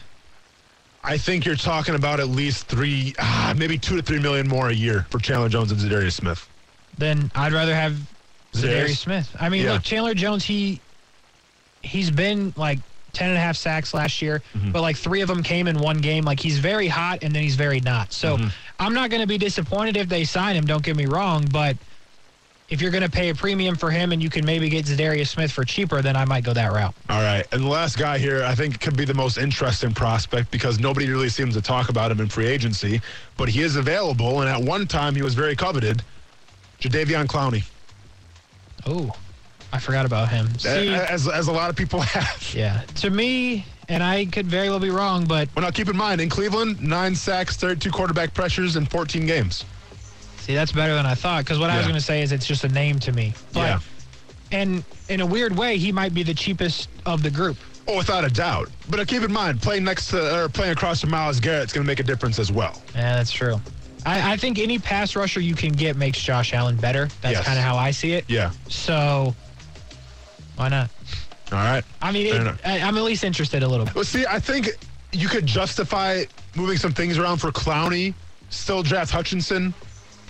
[1.01, 4.67] I think you're talking about at least three, ah, maybe two to three million more
[4.69, 6.45] a year for Chandler Jones and Za'Darius Smith.
[6.97, 7.93] Then I'd rather have
[8.51, 8.63] Za'Darius?
[8.89, 9.35] Za'Darius Smith.
[9.39, 9.73] I mean, Yeah.
[9.73, 10.81] look, Chandler Jones, he
[11.83, 12.79] he's been like
[13.13, 14.71] 10 and a half sacks last year, Mm-hmm.
[14.73, 16.25] but like three of them came in one game.
[16.25, 18.11] Like he's very hot and then he's very not.
[18.11, 18.47] So Mm-hmm.
[18.79, 20.65] I'm not going to be disappointed if they sign him.
[20.65, 21.75] Don't get me wrong, but
[22.69, 25.27] if you're going to pay a premium for him and you can maybe get Za'Darius
[25.29, 26.93] Smith for cheaper, then I might go that route.
[27.09, 27.45] All right.
[27.53, 31.09] And the last guy here, I think, could be the most interesting prospect because nobody
[31.09, 32.99] really seems to talk about him in free agency,
[33.37, 34.41] but he is available.
[34.41, 36.03] And at one time, he was very coveted.
[36.81, 37.63] Jadeveon Clowney,
[38.85, 39.11] Oh,
[39.73, 40.47] I forgot about him.
[40.59, 42.53] See, as, as a lot of people have.
[42.53, 45.97] yeah, to me, and I could very well be wrong, but Well, now keep in
[45.97, 49.65] mind, in Cleveland, nine sacks, 32 quarterback pressures in 14 games.
[50.39, 51.43] see, that's better than I thought.
[51.43, 53.33] Because what I was going to say is it's just a name to me.
[53.53, 53.79] But, Yeah.
[54.51, 57.57] And in a weird way, he might be the cheapest of the group.
[57.85, 58.69] Oh, without a doubt.
[58.89, 61.83] But uh, keep in mind, playing next to or playing across from Myles Garrett's going
[61.83, 62.81] to make a difference as well.
[62.95, 63.59] Yeah, that's true.
[64.05, 67.09] I, I think any pass rusher you can get makes Josh Allen better.
[67.21, 67.45] That's Yes.
[67.45, 68.23] kind of how I see it.
[68.29, 68.51] Yeah.
[68.69, 69.35] So,
[70.55, 70.89] why not?
[71.51, 71.83] All right.
[72.01, 72.57] I mean, it.
[72.65, 73.95] I, I'm at least interested a little bit.
[73.95, 74.69] Well, see, I think
[75.11, 76.23] you could justify
[76.55, 78.13] moving some things around for Clowney,
[78.49, 79.73] still draft Hutchinson,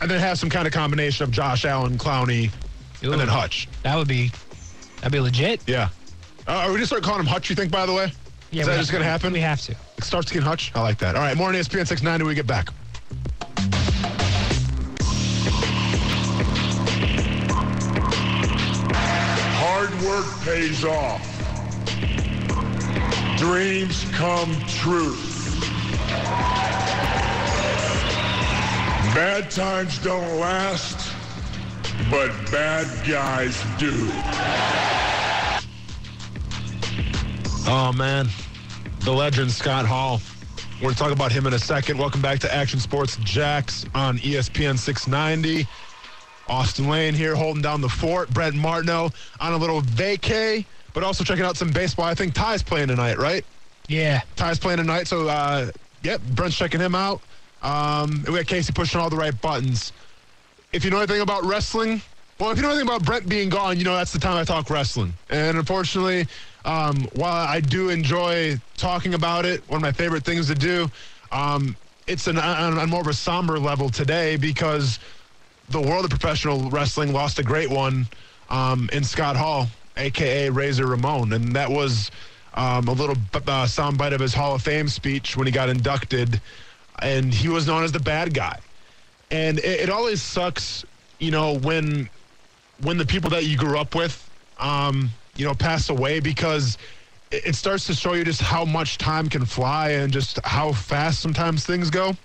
[0.02, 2.52] and then have some kind of combination of Josh Allen, Clowney,
[3.02, 3.68] and then Hutch.
[3.84, 4.32] That would be,
[4.98, 5.62] that'd be legit.
[5.68, 5.90] Yeah.
[6.48, 8.12] Uh, are we going to start calling him Hutch, you think, by the way?
[8.52, 9.34] Yeah, Is that just going to happen?
[9.34, 9.74] We have to.
[9.98, 10.72] It starts to get Hutch?
[10.76, 11.16] I like that.
[11.16, 12.70] All right, more on ESPN 690 when we get back.
[19.80, 21.22] Hard work pays off.
[23.38, 25.16] Dreams come true.
[29.14, 31.14] Bad times don't last,
[32.10, 33.94] but bad guys do.
[37.70, 38.30] Oh, man.
[39.02, 40.20] the legend Scott Hall.
[40.78, 42.00] We're going to talk about him in a second.
[42.00, 45.68] Welcome back to Action Sports Jax on ESPN 690.
[46.50, 48.30] Austin Lane here holding down the fort.
[48.34, 52.06] Brent Martineau on a little vacay, but also checking out some baseball.
[52.06, 53.46] I think Ty's playing tonight, right?
[53.88, 54.22] Yeah.
[54.36, 55.72] Ty's playing tonight, so uh,
[56.04, 57.22] yep, Brent's checking him out.
[57.62, 59.94] Um, we got Casey pushing all the right buttons.
[60.72, 62.02] If you know anything about wrestling,
[62.40, 64.44] well, if you know anything about Brent being gone, you know that's the time I
[64.44, 65.14] talk wrestling.
[65.30, 66.28] And unfortunately,
[66.66, 70.90] um, while I do enjoy talking about it, one of my favorite things to do,
[71.32, 75.00] um, it's an, on, on more of a somber level today because
[75.70, 78.08] the world of professional wrestling lost a great one
[78.50, 82.10] um, in Scott Hall, aka Razor Ramon, and that was
[82.54, 86.42] um, a little uh, soundbite of his Hall of Fame speech when he got inducted,
[87.00, 88.60] and he was known as the bad guy.
[89.30, 90.86] And it, it always sucks,
[91.20, 92.10] you know, when
[92.82, 96.78] when the people that you grew up with, um, you know, pass away because
[97.32, 100.72] it, it starts to show you just how much time can fly and just how
[100.72, 102.16] fast sometimes things go.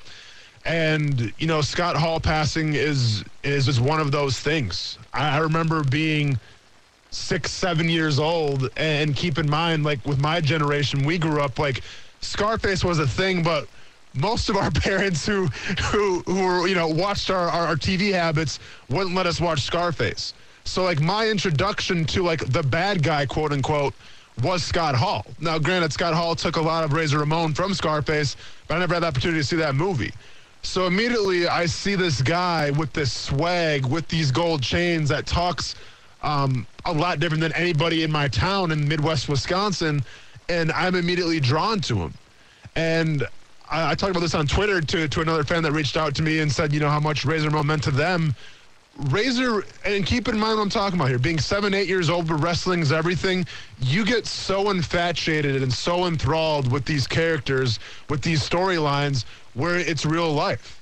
[0.64, 4.98] And you know, Scott Hall passing is is is one of those things.
[5.12, 6.38] I, I remember being
[7.10, 11.58] six, seven years old, and keep in mind, like with my generation, we grew up
[11.58, 11.82] like
[12.20, 13.66] Scarface was a thing, but
[14.14, 15.46] most of our parents who
[15.90, 19.62] who who were you know watched our, our, our TV habits wouldn't let us watch
[19.62, 20.34] Scarface.
[20.64, 23.94] So like my introduction to like the bad guy, quote unquote,
[24.42, 25.26] was Scott Hall.
[25.40, 28.94] Now, granted, Scott Hall took a lot of Razor Ramon from Scarface, but I never
[28.94, 30.12] had the opportunity to see that movie.
[30.62, 35.74] So immediately I see this guy with this swag, with these gold chains that talks
[36.22, 40.02] um, a lot different than anybody in my town in Midwest Wisconsin,
[40.48, 42.14] and I'm immediately drawn to him.
[42.76, 43.24] And
[43.68, 46.22] I, I talked about this on Twitter to, to another fan that reached out to
[46.22, 48.34] me and said, you know, how much Razor Ramon meant to them.
[48.96, 51.18] Razor, and keep in mind what I'm talking about here.
[51.18, 53.46] Being seven, eight years old, but wrestling is everything.
[53.80, 60.04] You get so infatuated and so enthralled with these characters, with these storylines, where it's
[60.04, 60.80] real life.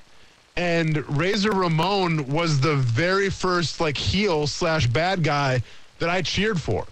[0.57, 5.63] And Razor Ramon was the very first like heel slash bad guy
[5.99, 6.87] that I cheered for.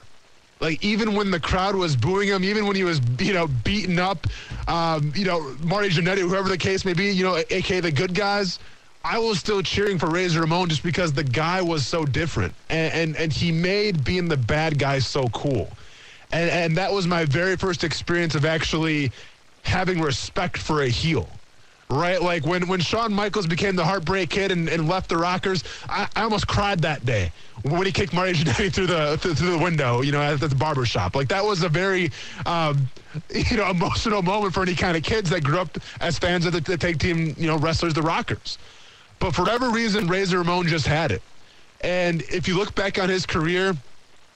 [0.60, 3.98] Like even when the crowd was booing him, even when he was you know beaten
[3.98, 4.26] up,
[4.66, 8.14] um, you know Marty Jannetty, whoever the case may be, you know, aka the good
[8.14, 8.58] guys.
[9.04, 12.92] I was still cheering for Razor Ramon just because the guy was so different, and
[12.92, 15.68] and, and he made being the bad guy so cool,
[16.32, 19.12] and and that was my very first experience of actually
[19.62, 21.28] having respect for a heel.
[21.90, 25.64] Right, like when, when Shawn Michaels became the Heartbreak Kid and, and left the Rockers,
[25.88, 29.52] I, I almost cried that day when he kicked Marty Jannetty through the through, through
[29.52, 31.16] the window, you know, at, the barber shop.
[31.16, 32.10] Like that was a very,
[32.44, 32.88] um,
[33.34, 36.52] you know, emotional moment for any kind of kids that grew up as fans of
[36.52, 38.58] the, the tag team, you know, wrestlers, the Rockers.
[39.18, 41.22] But for whatever reason, Razor Ramon just had it.
[41.80, 43.74] And if you look back on his career,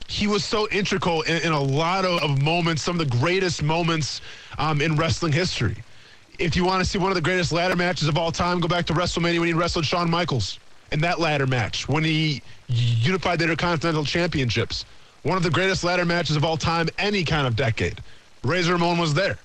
[0.08, 3.62] he was so integral in, in a lot of, of, moments, some of the greatest
[3.62, 4.20] moments
[4.58, 5.76] um, in wrestling history.
[6.38, 8.68] If you want to see one of the greatest ladder matches of all time, go
[8.68, 10.58] back to WrestleMania when he wrestled Shawn Michaels
[10.90, 14.84] in that ladder match when he unified the Intercontinental Championships.
[15.22, 18.00] One of the greatest ladder matches of all time, any kind of decade.
[18.42, 19.38] Razor Ramon was there.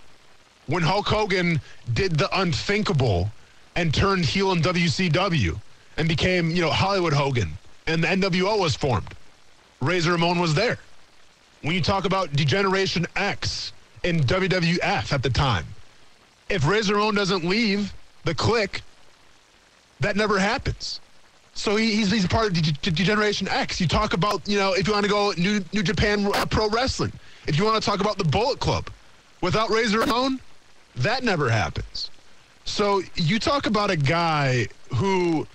[0.66, 1.62] When Hulk Hogan
[1.94, 3.32] did the unthinkable
[3.76, 5.60] and turned heel in WCW
[5.98, 9.14] and became, you know, Hollywood Hogan and the NWO was formed.
[9.82, 10.80] Razor Ramon was there.
[11.62, 13.72] When you talk about Degeneration X
[14.04, 15.66] in WWF at the time,
[16.50, 18.82] if Razor Ramon doesn't leave the Kliq,
[20.00, 21.00] that never happens.
[21.54, 23.82] So he, he's, he's part of De- Degeneration X.
[23.82, 27.12] You talk about, you know, if you want to go New, New Japan Pro Wrestling,
[27.48, 28.90] if you want to talk about the Bullet Club,
[29.42, 30.40] without Razor Ramon,
[30.98, 32.12] that never happens.
[32.66, 35.48] So you talk about a guy who,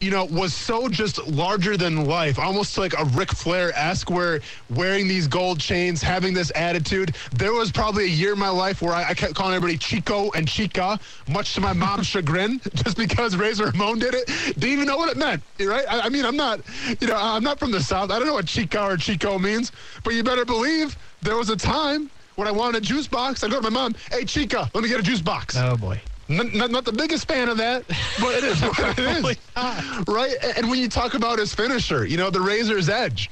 [0.00, 4.40] you know, was so just larger than life, almost like a Ric Flair esque, where
[4.70, 7.16] wearing these gold chains, having this attitude.
[7.34, 10.30] There was probably a year in my life where I, I kept calling everybody Chico
[10.32, 14.26] and Chica, much to my mom's chagrin, just because Razor Ramon did it.
[14.54, 15.84] Didn't even know what it meant, right?
[15.88, 16.60] I, I mean, I'm not,
[17.00, 18.10] you know, I'm not from the South.
[18.10, 19.72] I don't know what Chica or Chico means,
[20.04, 23.42] but you better believe there was a time when I wanted a juice box.
[23.42, 25.56] I go to my mom, hey, Chica, let me get a juice box.
[25.56, 26.00] Oh, boy.
[26.28, 27.84] Not, not, not, the biggest fan of that,
[28.20, 29.36] but it is what it is.
[29.56, 30.34] Oh right?
[30.56, 33.30] And when you talk about his finisher, you know, the razor's edge.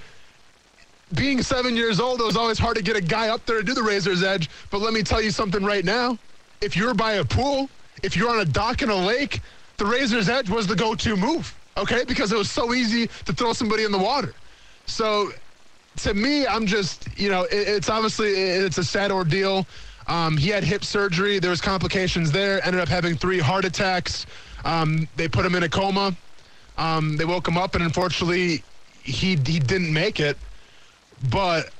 [1.14, 3.62] Being seven years old, it was always hard to get a guy up there to
[3.62, 4.50] do the razor's edge.
[4.70, 6.18] But let me tell you something right now.
[6.60, 7.68] If you're by a pool,
[8.02, 9.40] if you're on a dock in a lake,
[9.76, 12.04] the razor's edge was the go-to move, okay?
[12.04, 14.34] Because it was so easy to throw somebody in the water.
[14.86, 15.32] So
[15.98, 19.66] to me, I'm just, you know, it, it's obviously, it's a sad ordeal.
[20.08, 21.38] Um, he had hip surgery.
[21.38, 22.64] There was complications there.
[22.64, 24.26] Ended up having three heart attacks.
[24.64, 26.16] Um, they put him in a coma.
[26.78, 28.62] Um, they woke him up, and unfortunately,
[29.02, 30.36] he he didn't make it.
[31.30, 31.70] But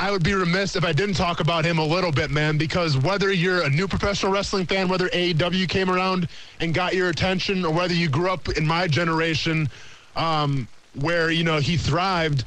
[0.00, 2.96] I would be remiss if I didn't talk about him a little bit, man, because
[2.96, 6.26] whether you're a new professional wrestling fan, whether AEW came around
[6.60, 9.68] and got your attention, or whether you grew up in my generation
[10.16, 12.44] um, where, you know, he thrived,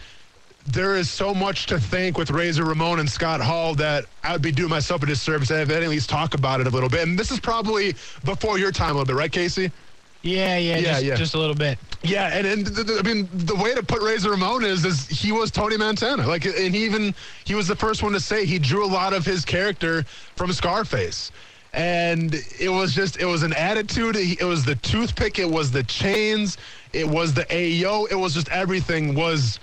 [0.65, 4.41] there is so much to thank with Razor Ramon and Scott Hall that I would
[4.41, 6.89] be doing myself a disservice if I didn't at least talk about it a little
[6.89, 7.07] bit.
[7.07, 9.71] And this is probably before your time a little bit, right, Casey?
[10.21, 11.15] Yeah, yeah, Yeah, just, yeah.
[11.15, 11.77] just a little bit.
[12.01, 15.05] Yeah, and, and th- th- I mean the way to put Razor Ramon is is
[15.07, 16.25] he was Tony Montana.
[16.25, 19.11] Like, and he even he was the first one to say he drew a lot
[19.11, 20.03] of his character
[20.37, 21.31] from Scarface,
[21.73, 24.15] and it was just it was an attitude.
[24.15, 25.39] It was the toothpick.
[25.39, 26.57] It was the chains.
[26.93, 28.05] It was the AO.
[28.05, 29.59] It was just everything was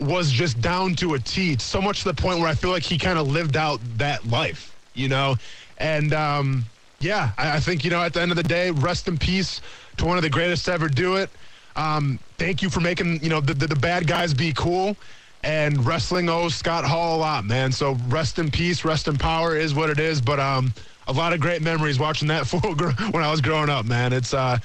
[0.00, 1.56] was just down to a T.
[1.58, 4.26] So much to the point where I feel like he kind of lived out that
[4.26, 5.36] life, you know,
[5.78, 6.64] and um,
[7.00, 9.60] yeah, I, I think you know at the end of the day, rest in peace
[9.98, 11.30] to one of the greatest to ever do it.
[11.76, 14.96] Um, thank you for making you know the, the, the bad guys be cool.
[15.42, 17.72] And wrestling owes Scott Hall a lot, man.
[17.72, 20.20] So rest in peace, rest in power is what it is.
[20.20, 20.74] But um,
[21.08, 24.12] a lot of great memories watching that gr- when I was growing up, man.
[24.12, 24.58] It's uh,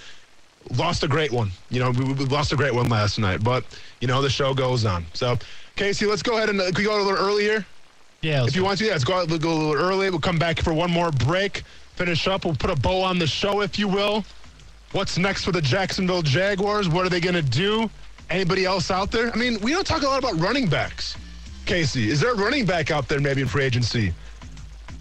[0.77, 1.51] lost a great one.
[1.69, 3.63] You know, we, we lost a great one last night, but
[4.05, 5.03] you know the show goes on.
[5.13, 5.35] So,
[5.75, 7.65] Casey, let's go ahead and uh, we go a little earlier
[8.21, 8.85] Yeah, if you want to.
[8.85, 10.11] Yeah, let's go, out, go a little early.
[10.11, 11.63] We'll come back for one more break,
[11.95, 12.45] finish up.
[12.45, 14.23] We'll put a bow on the show, if you will.
[14.91, 16.87] What's next for the Jacksonville Jaguars?
[16.87, 17.89] What are they going to do?
[18.29, 19.33] Anybody else out there?
[19.33, 21.17] I mean, we don't talk a lot about running backs.
[21.65, 24.13] Casey, is there a running back out there maybe in free agency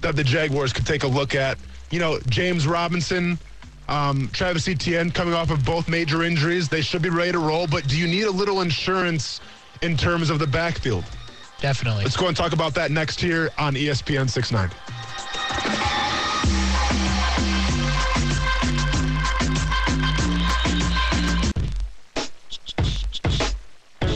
[0.01, 1.59] that the Jaguars could take a look at?
[1.91, 3.39] You know, James Robinson,
[3.89, 6.69] um, Travis Etienne coming off of both major injuries.
[6.69, 9.41] They should be ready to roll, but do you need a little insurance
[9.83, 11.05] in terms of the backfield?
[11.65, 12.05] definitely.
[12.05, 14.77] Let's go and talk about that next here on ESPN 690.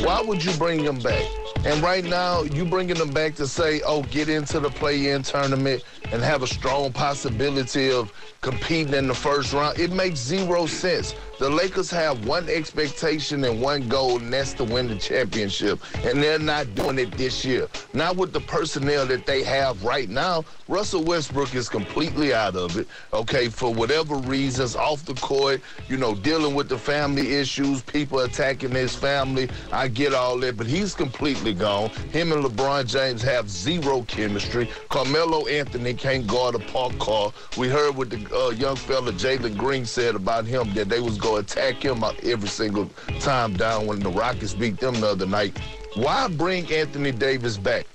[0.04, 1.24] Why would you bring him back?
[1.64, 5.82] And right now, you bringing them back to say, oh, get into the play-in tournament
[6.12, 9.78] and have a strong possibility of competing in the first round.
[9.78, 11.14] It makes zero sense.
[11.38, 15.80] The Lakers have one expectation and one goal, and that's to win the championship.
[16.04, 17.68] And they're not doing it this year.
[17.92, 20.44] Not with the personnel that they have right now.
[20.66, 25.96] Russell Westbrook is completely out of it, okay, for whatever reasons, off the court, you
[25.96, 29.48] know, dealing with the family issues, people attacking his family.
[29.72, 31.90] I get all that, but he's completely gone.
[32.10, 34.68] Him and LeBron James have zero chemistry.
[34.88, 37.32] Carmelo Anthony can't guard a park car.
[37.56, 41.18] We heard what the uh, young fella Jalen Green said about him that they was
[41.18, 42.86] going to attack him out every single
[43.20, 45.58] time down when the Rockets beat them the other night.
[45.94, 47.86] Why bring Anthony Davis back?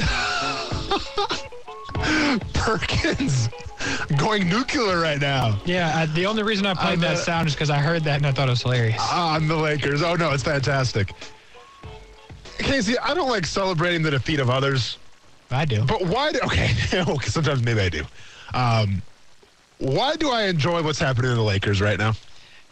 [2.54, 3.48] Perkins
[4.16, 7.54] going nuclear right now Yeah, I, the only reason I played I'm, that sound is
[7.54, 9.00] because I heard that and I thought it was hilarious.
[9.10, 10.02] on the Lakers.
[10.02, 11.12] Oh, no, it's fantastic.
[12.62, 14.98] Casey, I don't like celebrating the defeat of others,
[15.50, 15.84] I do.
[15.84, 18.04] but why do, okay, okay, sometimes maybe I do.
[18.54, 19.02] Um,
[19.78, 22.14] why do I enjoy what's happening to the Lakers right now?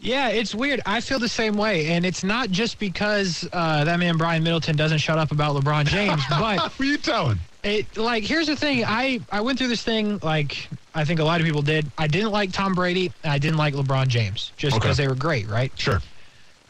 [0.02, 0.80] Yeah, it's weird.
[0.86, 4.74] I feel the same way, and it's not just because uh, that man Brian Middleton
[4.76, 7.38] doesn't shut up about LeBron James, but Who are you telling?
[7.62, 8.84] it like here's the thing.
[8.86, 11.90] I I went through this thing like I think a lot of people did.
[11.98, 13.12] I didn't like Tom Brady.
[13.22, 14.80] and I didn't like LeBron James just Okay.
[14.82, 15.70] because they were great, right?
[15.76, 16.00] Sure.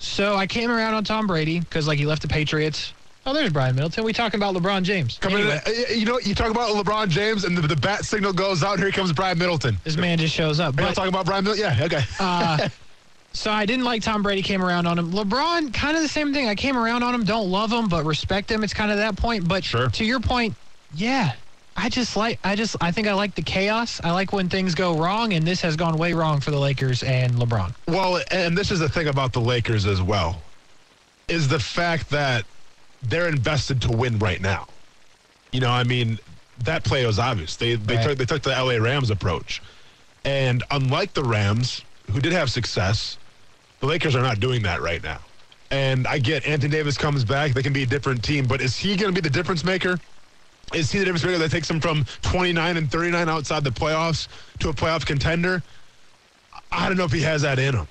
[0.01, 2.93] So I came around on Tom Brady because like he left the Patriots.
[3.27, 4.03] Oh, there's Brian Middleton.
[4.05, 5.19] We talking about LeBron James.
[5.19, 8.05] Coming Anyway, in, uh, you know, you talk about LeBron James, and the, the bat
[8.05, 8.75] signal goes out.
[8.75, 9.77] And Here comes Brian Middleton.
[9.85, 10.75] this man just shows up.
[10.77, 11.77] We're you talking about Brian Middleton?
[11.79, 12.03] Yeah, okay.
[12.19, 12.69] Uh,
[13.33, 14.41] so I didn't like Tom Brady.
[14.43, 15.13] Came around on him.
[15.13, 16.49] LeBron, kind of the same thing.
[16.49, 17.25] I came around on him.
[17.25, 18.65] Don't love him, but respect him.
[18.65, 19.47] It's kind of that point.
[19.47, 19.89] But Sure.
[19.91, 20.55] to your point,
[20.95, 21.35] yeah,
[21.77, 22.41] I just like.
[22.43, 22.75] I just.
[22.81, 24.01] I think I like the chaos.
[24.03, 27.03] I like when things go wrong, and this has gone way wrong for the Lakers
[27.03, 27.75] and LeBron.
[27.87, 30.41] Well, and this is the thing about the Lakers as well,
[31.29, 32.45] is the fact that
[33.03, 34.67] they're invested to win right now.
[35.53, 36.19] You know, I mean,
[36.59, 37.57] that play was obvious.
[37.57, 38.09] They they Right.
[38.09, 39.63] took they took the LA Rams approach.
[40.25, 43.19] And unlike the Rams, who did have success,
[43.81, 45.21] the Lakers are not doing that right now.
[45.71, 48.77] And I get Anthony Davis comes back, they can be a different team, but is
[48.77, 49.99] he going to be the difference maker?
[50.75, 54.29] Is he the difference maker that takes them from 29 and 39 outside the playoffs
[54.61, 55.63] to a playoff contender?
[56.71, 57.89] I don't know if he has that in him.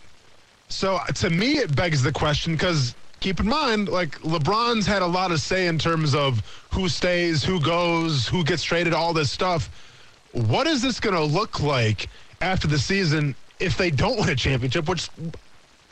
[0.69, 5.05] So to me, it begs the question because keep in mind, like LeBron's had a
[5.07, 6.41] lot of say in terms of
[6.73, 9.69] who stays, who goes, who gets traded, all this stuff.
[10.31, 12.07] What is this going to look like
[12.41, 15.09] after the season if they don't win a championship, which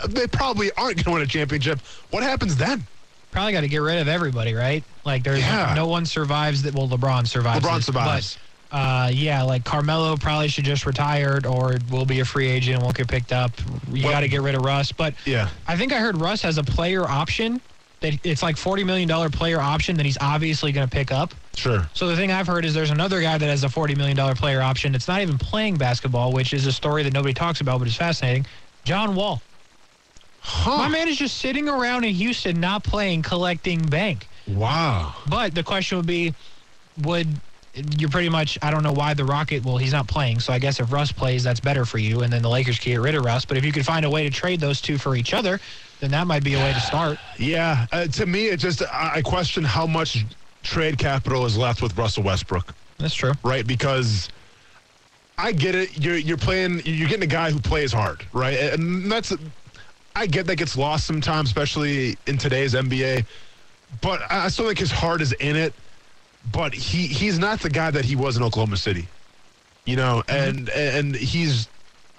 [0.08, 1.80] they probably aren't going to win a championship?
[2.12, 2.86] What happens then?
[3.32, 4.84] Probably got to get rid of everybody, right?
[5.06, 5.74] Like there's Yeah.
[5.76, 6.74] no one survives that.
[6.74, 7.66] Well, LeBron survives.
[7.66, 8.38] LeBron it, survives.
[8.72, 12.84] Uh, yeah, like Carmelo probably should just retire or will be a free agent and
[12.84, 13.52] won't get picked up.
[13.92, 14.92] You Well- got to get rid of Russ.
[14.92, 15.50] But Yeah.
[15.68, 17.62] I think I heard Russ has a player option
[18.02, 21.34] that it's like forty million dollar player option that he's obviously going to pick up.
[21.56, 21.90] Sure.
[21.94, 24.62] So the thing I've heard is there's another guy that has a $40 million player
[24.62, 24.94] option.
[24.94, 27.98] It's not even playing basketball, which is a story that nobody talks about, but it's
[27.98, 28.46] fascinating.
[28.84, 29.42] John Wall.
[30.42, 30.78] Huh.
[30.78, 34.28] My man is just sitting around in Houston, not playing, collecting bank.
[34.48, 35.16] Wow.
[35.28, 36.36] But the question would be,
[37.02, 37.28] would
[37.98, 40.60] you're pretty much I don't know why the Rocket well he's not playing so I
[40.60, 43.16] guess if Russ plays that's better for you and then the Lakers can get rid
[43.16, 45.34] of Russ but if you could find a way to trade those two for each
[45.34, 45.60] other
[46.00, 47.88] then that might be a way to start Yeah.
[47.92, 50.26] Uh, to me, it just I question how much
[50.64, 52.74] trade capital is left with Russell Westbrook.
[52.98, 53.66] that's true right?
[53.66, 54.30] Because
[55.38, 56.04] I get it.
[56.04, 56.82] You're you're playing.
[56.84, 58.58] You're getting a guy who plays hard, right?
[58.58, 59.34] And that's.
[60.16, 63.26] I get that gets lost sometimes, especially in today's NBA.
[64.02, 65.74] But I still think his heart is in it.
[66.52, 69.08] But he he's not the guy that he was in Oklahoma City,
[69.86, 70.24] you know.
[70.28, 71.68] And and he's.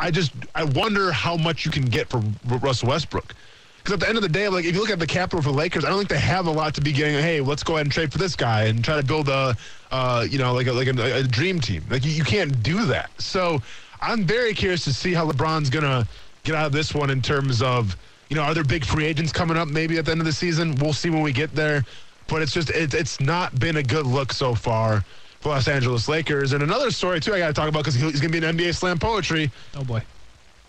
[0.01, 3.35] I just I wonder how much you can get for Russell Westbrook.
[3.79, 5.51] Because at the end of the day, like if you look at the capital for
[5.51, 7.14] the Lakers, I don't think they have a lot to be getting.
[7.14, 9.57] Hey, let's go ahead and trade for this guy and try to build a,
[9.91, 11.83] uh, you know, like a, like a, a dream team.
[11.89, 13.11] Like you, you can't do that.
[13.20, 13.62] So
[14.01, 16.07] I'm very curious to see how LeBron's gonna
[16.45, 17.97] get out of this one in terms of,
[18.29, 20.33] you know, are there big free agents coming up maybe at the end of the
[20.33, 20.74] season?
[20.76, 21.85] We'll see when we get there.
[22.29, 25.05] But it's just it, it's not been a good look so far
[25.41, 26.53] for Los Angeles Lakers.
[26.53, 28.74] And another story too, I got to talk about because he's gonna be an NBA
[28.74, 29.51] Slam poetry.
[29.76, 30.03] oh boy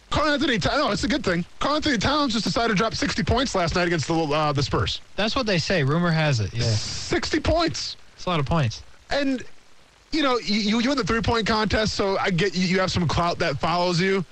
[0.10, 1.45] Karl-Anthony, no, it's a good thing.
[1.60, 5.01] Karl-Anthony Towns just decided to drop 60 points last night against the uh, the Spurs.
[5.16, 8.82] that's what they say rumor has it yeah 60 points, it's a lot of points
[9.12, 9.43] and
[10.12, 12.91] you know you you win the three point contest, so I get you, you have
[12.91, 14.26] some clout that follows you.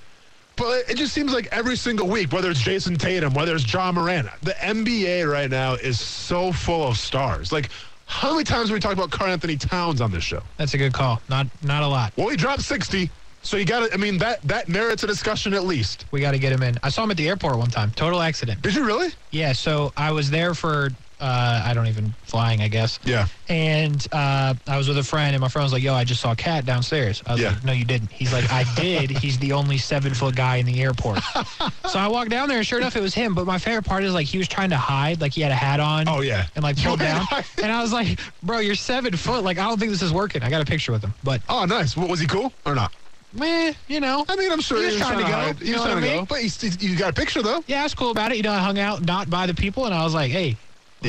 [0.58, 3.92] But it just seems like every single week, whether it's Jayson Tatum, whether it's Ja
[3.92, 7.52] Morant, the NBA right now is so full of stars.
[7.52, 7.70] Like,
[8.08, 10.42] how many times have we talked about Karl-Anthony Towns on this show?
[10.58, 13.10] that's a good call not not a lot Well, he dropped 60,
[13.44, 13.94] so you got to.
[13.94, 16.06] I mean, that that merits a discussion at least.
[16.12, 18.22] we got to get him in I saw him at the airport one time total
[18.22, 19.10] accident Did you really?
[19.32, 20.90] yeah so I was there for
[21.20, 23.28] uh, I don't even flying I guess Yeah.
[23.50, 26.20] And uh, I was with a friend, and my friend was like, "Yo, I just
[26.22, 27.50] saw Cat downstairs." I was Yeah.
[27.52, 30.66] like, "No, you didn't." He's like, "I did." He's the only seven foot guy in
[30.66, 31.20] the airport.
[31.90, 33.34] so I walked down there, and sure enough, it was him.
[33.34, 35.56] But my favorite part is like he was trying to hide, like he had a
[35.56, 36.10] hat on.
[36.10, 36.46] Oh, yeah.
[36.56, 37.26] And like pulled down,
[37.64, 39.44] and I was like, "Bro, you're seven foot.
[39.46, 41.64] Like I don't think this is working." I got a picture with him, but Oh,
[41.66, 41.96] nice.
[41.96, 42.92] What, was he cool or not?
[43.34, 44.26] meh, you know.
[44.28, 45.30] I mean, I'm sure He was trying to go.
[45.30, 45.62] hide.
[45.62, 46.26] You was know trying what to go.
[46.26, 47.64] But he's, he's- you got a picture though.
[47.68, 48.38] Yeah, I was cool about it.
[48.38, 50.58] You know, I hung out not by the people, and I was like, "Hey."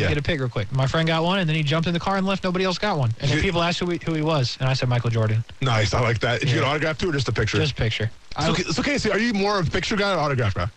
[0.01, 0.09] Yeah.
[0.09, 0.71] get a pic real quick.
[0.73, 2.45] My friend got one, and then he jumped in the car and left.
[2.45, 3.11] Nobody else got one.
[3.21, 5.45] And You- people asked who he, who he was, and I said Michael Jordan.
[5.61, 5.95] Nice.
[5.95, 6.41] I like that.
[6.41, 6.67] Did you get Yeah.
[6.69, 7.59] an autograph too, or just a picture?
[7.59, 8.11] Just a picture.
[8.41, 10.69] so, okay, so Casey, are you more of a picture guy or autograph guy?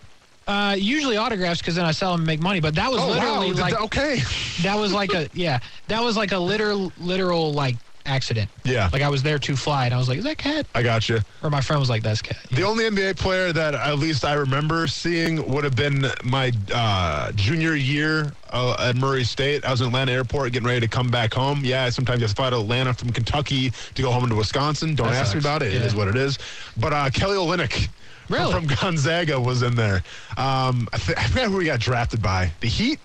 [0.47, 2.59] Uh, usually autographs because then I sell them and make money.
[2.59, 3.61] But that was Oh literally wow.
[3.61, 4.21] like okay.
[4.63, 8.49] that was like a yeah that was like a literal literal like accident.
[8.63, 8.89] Yeah.
[8.91, 10.65] Like I was there to fly and I was like, is that cat?
[10.75, 11.19] I got you.
[11.43, 12.37] Or my friend was like, that's cat.
[12.51, 17.31] The only NBA player that at least I remember seeing would have been my uh,
[17.33, 19.63] junior year uh, at Murray State.
[19.65, 21.61] I was in Atlanta Airport getting ready to come back home.
[21.63, 24.95] Yeah, sometimes you have to fly to Atlanta from Kentucky to go home to Wisconsin.
[24.95, 25.73] Don't That ask me about it.
[25.73, 25.85] It Yeah.
[25.87, 26.37] is what it is.
[26.77, 27.87] But uh, Kelly Olynyk.
[28.29, 28.51] Really?
[28.53, 30.03] From Gonzaga was in there.
[30.37, 32.49] Um, I, th- I forgot who he got drafted by.
[32.61, 32.99] The Heat,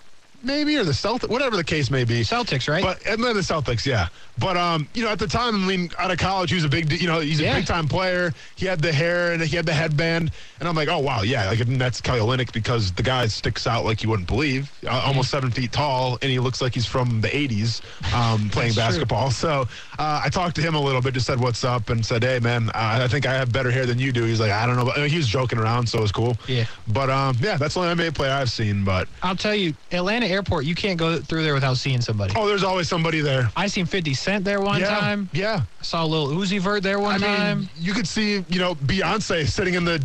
[0.44, 2.20] maybe, or the Celtics, whatever the case may be.
[2.20, 2.82] Celtics, right?
[2.84, 4.06] But and then the Celtics, yeah.
[4.38, 6.68] But um, you know, at the time, I mean, out of college, he was a
[6.68, 7.56] big, you know, he's a Yeah.
[7.56, 8.32] big time player.
[8.56, 10.30] He had the hair and he had the headband,
[10.60, 13.66] and I'm like, oh wow, yeah, like and that's Kelly Olynyk because the guy sticks
[13.66, 16.86] out like you wouldn't believe, uh, almost seven feet tall, and he looks like he's
[16.86, 17.80] from the '80s
[18.14, 19.04] um, playing That's true.
[19.06, 19.30] basketball.
[19.30, 19.66] So
[19.98, 22.38] uh, I talked to him a little bit, just said what's up, and said, hey
[22.38, 24.24] man, uh, I think I have better hair than you do.
[24.24, 26.12] He's like, I don't know, but I mean, he was joking around, so it was
[26.12, 26.36] cool.
[26.46, 26.66] Yeah.
[26.88, 28.84] But um, yeah, that's the only NBA player I've seen.
[28.84, 32.34] But I'll tell you, Atlanta Airport, you can't go through there without seeing somebody.
[32.36, 33.50] oh, there's always somebody there.
[33.56, 35.28] I seen 50 Cent there one yeah, time.
[35.32, 35.60] yeah.
[35.80, 37.58] I saw a Lil Uzi Vert there one I time.
[37.60, 40.04] mean, you could see, you know, Beyonce sitting in the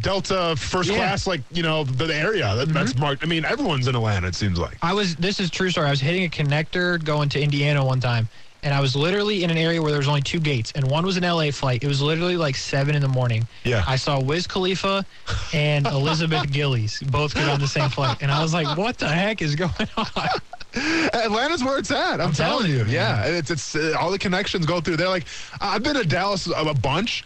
[0.00, 0.94] Delta first Yeah.
[0.94, 1.02] Mm-hmm.
[1.02, 3.24] class, like, you know, the, the area that, that's marked.
[3.24, 4.78] I mean, everyone's in Atlanta, it seems like.
[4.80, 5.16] I was.
[5.16, 5.88] This is true story.
[5.88, 8.28] I was hitting a connector going to Indiana one time,
[8.62, 11.04] and I was literally in an area where there was only two gates, and one
[11.04, 11.82] was an LA flight.
[11.82, 13.48] It was literally like seven in the morning.
[13.64, 13.82] Yeah.
[13.88, 15.04] I saw Wiz Khalifa
[15.52, 19.08] and Elizabeth Gillies both get on the same flight, and I was like, "What the
[19.08, 20.28] heck is going on?"
[21.14, 22.20] Atlanta's where it's at.
[22.20, 22.84] I'm, I'm telling, telling you.
[22.84, 23.24] you, Yeah.
[23.24, 25.26] It's, it's uh, all the connections go through They're Like,
[25.60, 27.24] I've been to Dallas a, a bunch.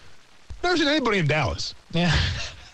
[0.63, 1.75] Never seen anybody in Dallas.
[1.93, 2.15] yeah.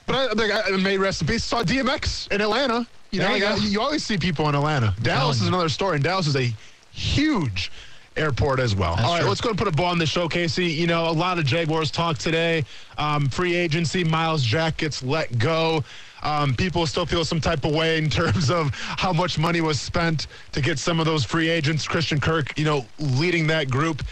[0.06, 1.44] But I, like, I may rest in peace.
[1.44, 2.86] Saw DMX in Atlanta.
[3.10, 4.94] You There know, you like, you always see people in Atlanta.
[5.02, 5.48] Dallas is you.
[5.48, 6.50] another story, and Dallas is a
[6.90, 7.70] huge
[8.16, 8.96] airport as well.
[8.96, 9.28] That's All right, true.
[9.28, 10.64] let's go and put a ball on the show, Casey.
[10.64, 12.64] You know, a lot of Jaguars talk today.
[12.96, 15.84] Um, free agency, Myles Jack gets let go.
[16.22, 19.80] Um, people still feel some type of way in terms of how much money was
[19.80, 21.86] spent to get some of those free agents.
[21.86, 24.02] Christian Kirk, you know, leading that group.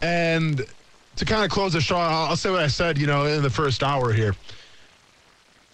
[0.00, 0.64] And
[1.16, 3.50] to kind of close the show, I'll, say what I said, you know, in the
[3.50, 4.34] first hour here.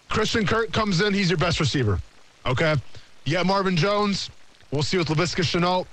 [0.09, 2.01] Christian Kirk comes in, he's your best receiver.
[2.47, 2.75] Okay?
[3.25, 4.31] You got Marvin Jones.
[4.71, 5.87] We'll see with Laviska Shenault.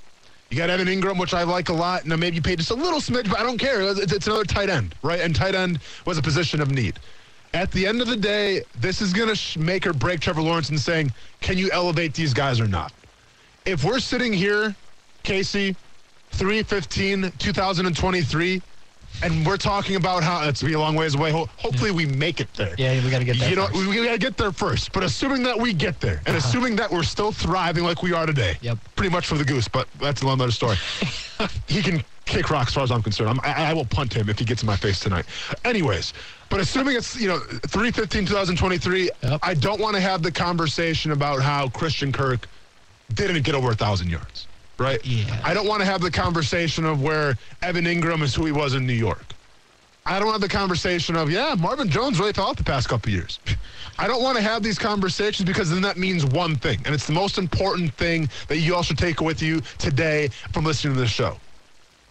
[0.49, 2.05] You You got Evan Engram, which I like a lot.
[2.05, 3.81] Now maybe you paid just a little smidge, but I don't care.
[3.81, 5.19] It's, it's another tight end, right?
[5.19, 6.99] And tight end was a position of need.
[7.55, 10.41] At the end of the day, this is going to sh- make or break Trevor
[10.41, 12.91] Lawrence in saying, can you elevate these guys or not?
[13.65, 14.75] If we're sitting here,
[15.23, 15.73] Casey,
[16.31, 18.61] 315, 2023,
[19.23, 21.31] and we're talking about how it's be a long ways away.
[21.31, 22.75] Ho- hopefully, we make it there.
[22.77, 23.49] Yeah, we got to get there.
[23.49, 23.87] You know, first.
[23.87, 24.91] we, got to get there first.
[24.91, 26.37] But assuming that we get there, and uh-huh.
[26.39, 28.79] assuming that we're still thriving like we are today, Yep.
[28.97, 29.69] pretty much for the goose.
[29.69, 30.75] But that's a long other story.
[31.69, 33.29] he can kick rocks, as far as I'm concerned.
[33.29, 35.25] I'm, I, I will punt him if he gets in my face tonight.
[35.63, 36.11] Anyways,
[36.55, 39.39] but assuming it's you know 315 2023, Yep.
[39.43, 42.47] I don't want to have the conversation about how Christian Kirk
[43.13, 44.47] didn't get over a thousand yards.
[44.77, 45.05] Right?
[45.05, 45.37] Yeah.
[45.43, 48.73] I don't want to have the conversation of where Evan Engram is who he was
[48.73, 49.25] in New York.
[50.05, 53.11] I don't have the conversation of, yeah, Marvin Jones really fell off the past couple
[53.11, 53.39] years.
[53.99, 57.05] I don't want to have these conversations because then that means one thing, and it's
[57.07, 61.01] the most important thing that you all should take with you today from listening to
[61.01, 61.35] this show.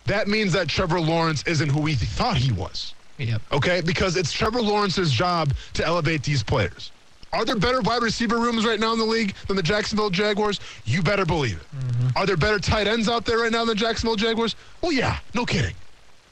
[0.04, 2.92] That means that Trevor Lawrence isn't who we thought he was.
[3.18, 3.42] Yep.
[3.52, 3.80] Okay?
[3.80, 6.90] Because it's Trevor Lawrence's job to elevate these players.
[7.32, 10.60] Are there better wide receiver rooms right now in the league than the Jacksonville Jaguars?
[10.84, 11.76] You better believe it.
[11.76, 12.16] Mm-hmm.
[12.16, 14.54] Are there better tight ends out there right now than the Jacksonville Jaguars?
[14.82, 15.74] Well, yeah, no kidding.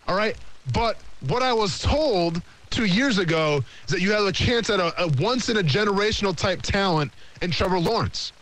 [0.07, 0.37] All right.
[0.73, 4.79] But what I was told two years ago is that you have a chance at
[4.79, 7.11] a, a once in a generational type talent
[7.41, 8.33] in Trevor Lawrence.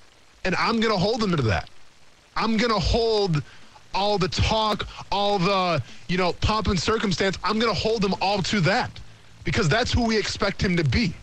[0.45, 1.71] And I'm going to hold them to that.
[2.37, 3.43] I'm going to hold
[3.95, 7.39] all the talk, all the, you know, pomp and circumstance.
[7.45, 8.91] I'm going to hold them all to that
[9.45, 11.15] because that's who we expect him to be.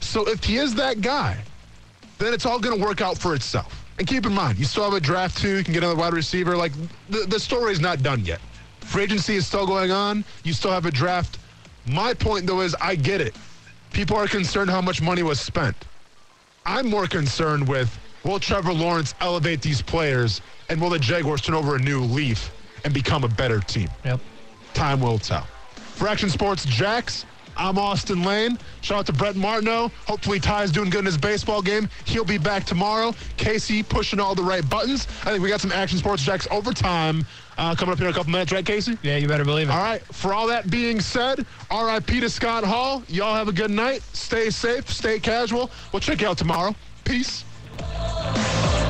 [0.00, 1.38] So if he is that guy,
[2.18, 3.84] then it's all going to work out for itself.
[3.98, 5.58] And keep in mind, you still have a draft too.
[5.58, 6.56] You can get another wide receiver.
[6.56, 6.72] Like
[7.08, 8.40] the, the story's not done yet.
[8.80, 10.24] Free agency is still going on.
[10.44, 11.38] You still have a draft.
[11.86, 13.34] My point though is I get it.
[13.92, 15.76] People are concerned how much money was spent.
[16.64, 21.54] I'm more concerned with will Trevor Lawrence elevate these players and will the Jaguars turn
[21.54, 22.50] over a new leaf
[22.84, 23.88] and become a better team?
[24.04, 24.20] Yep.
[24.74, 25.46] Time will tell.
[25.74, 28.58] For Action Sports Jax, I'm Austin Lane.
[28.80, 29.90] Shout out to Brett Martineau.
[30.06, 31.88] Hopefully Ty's doing good in his baseball game.
[32.04, 33.14] He'll be back tomorrow.
[33.36, 35.06] Casey pushing all the right buttons.
[35.22, 37.26] I think we got some Action Sports Jax overtime
[37.58, 38.96] uh, coming up here in a couple minutes, right, Casey?
[39.02, 39.72] Yeah, you better believe it.
[39.72, 40.02] All right.
[40.06, 43.02] For all that being said, RIP to Scott Hall.
[43.08, 44.02] Y'all have a good night.
[44.12, 44.90] Stay safe.
[44.90, 45.70] Stay casual.
[45.92, 46.74] We'll check you out tomorrow.
[47.04, 47.44] Peace.
[47.80, 48.81] Oh.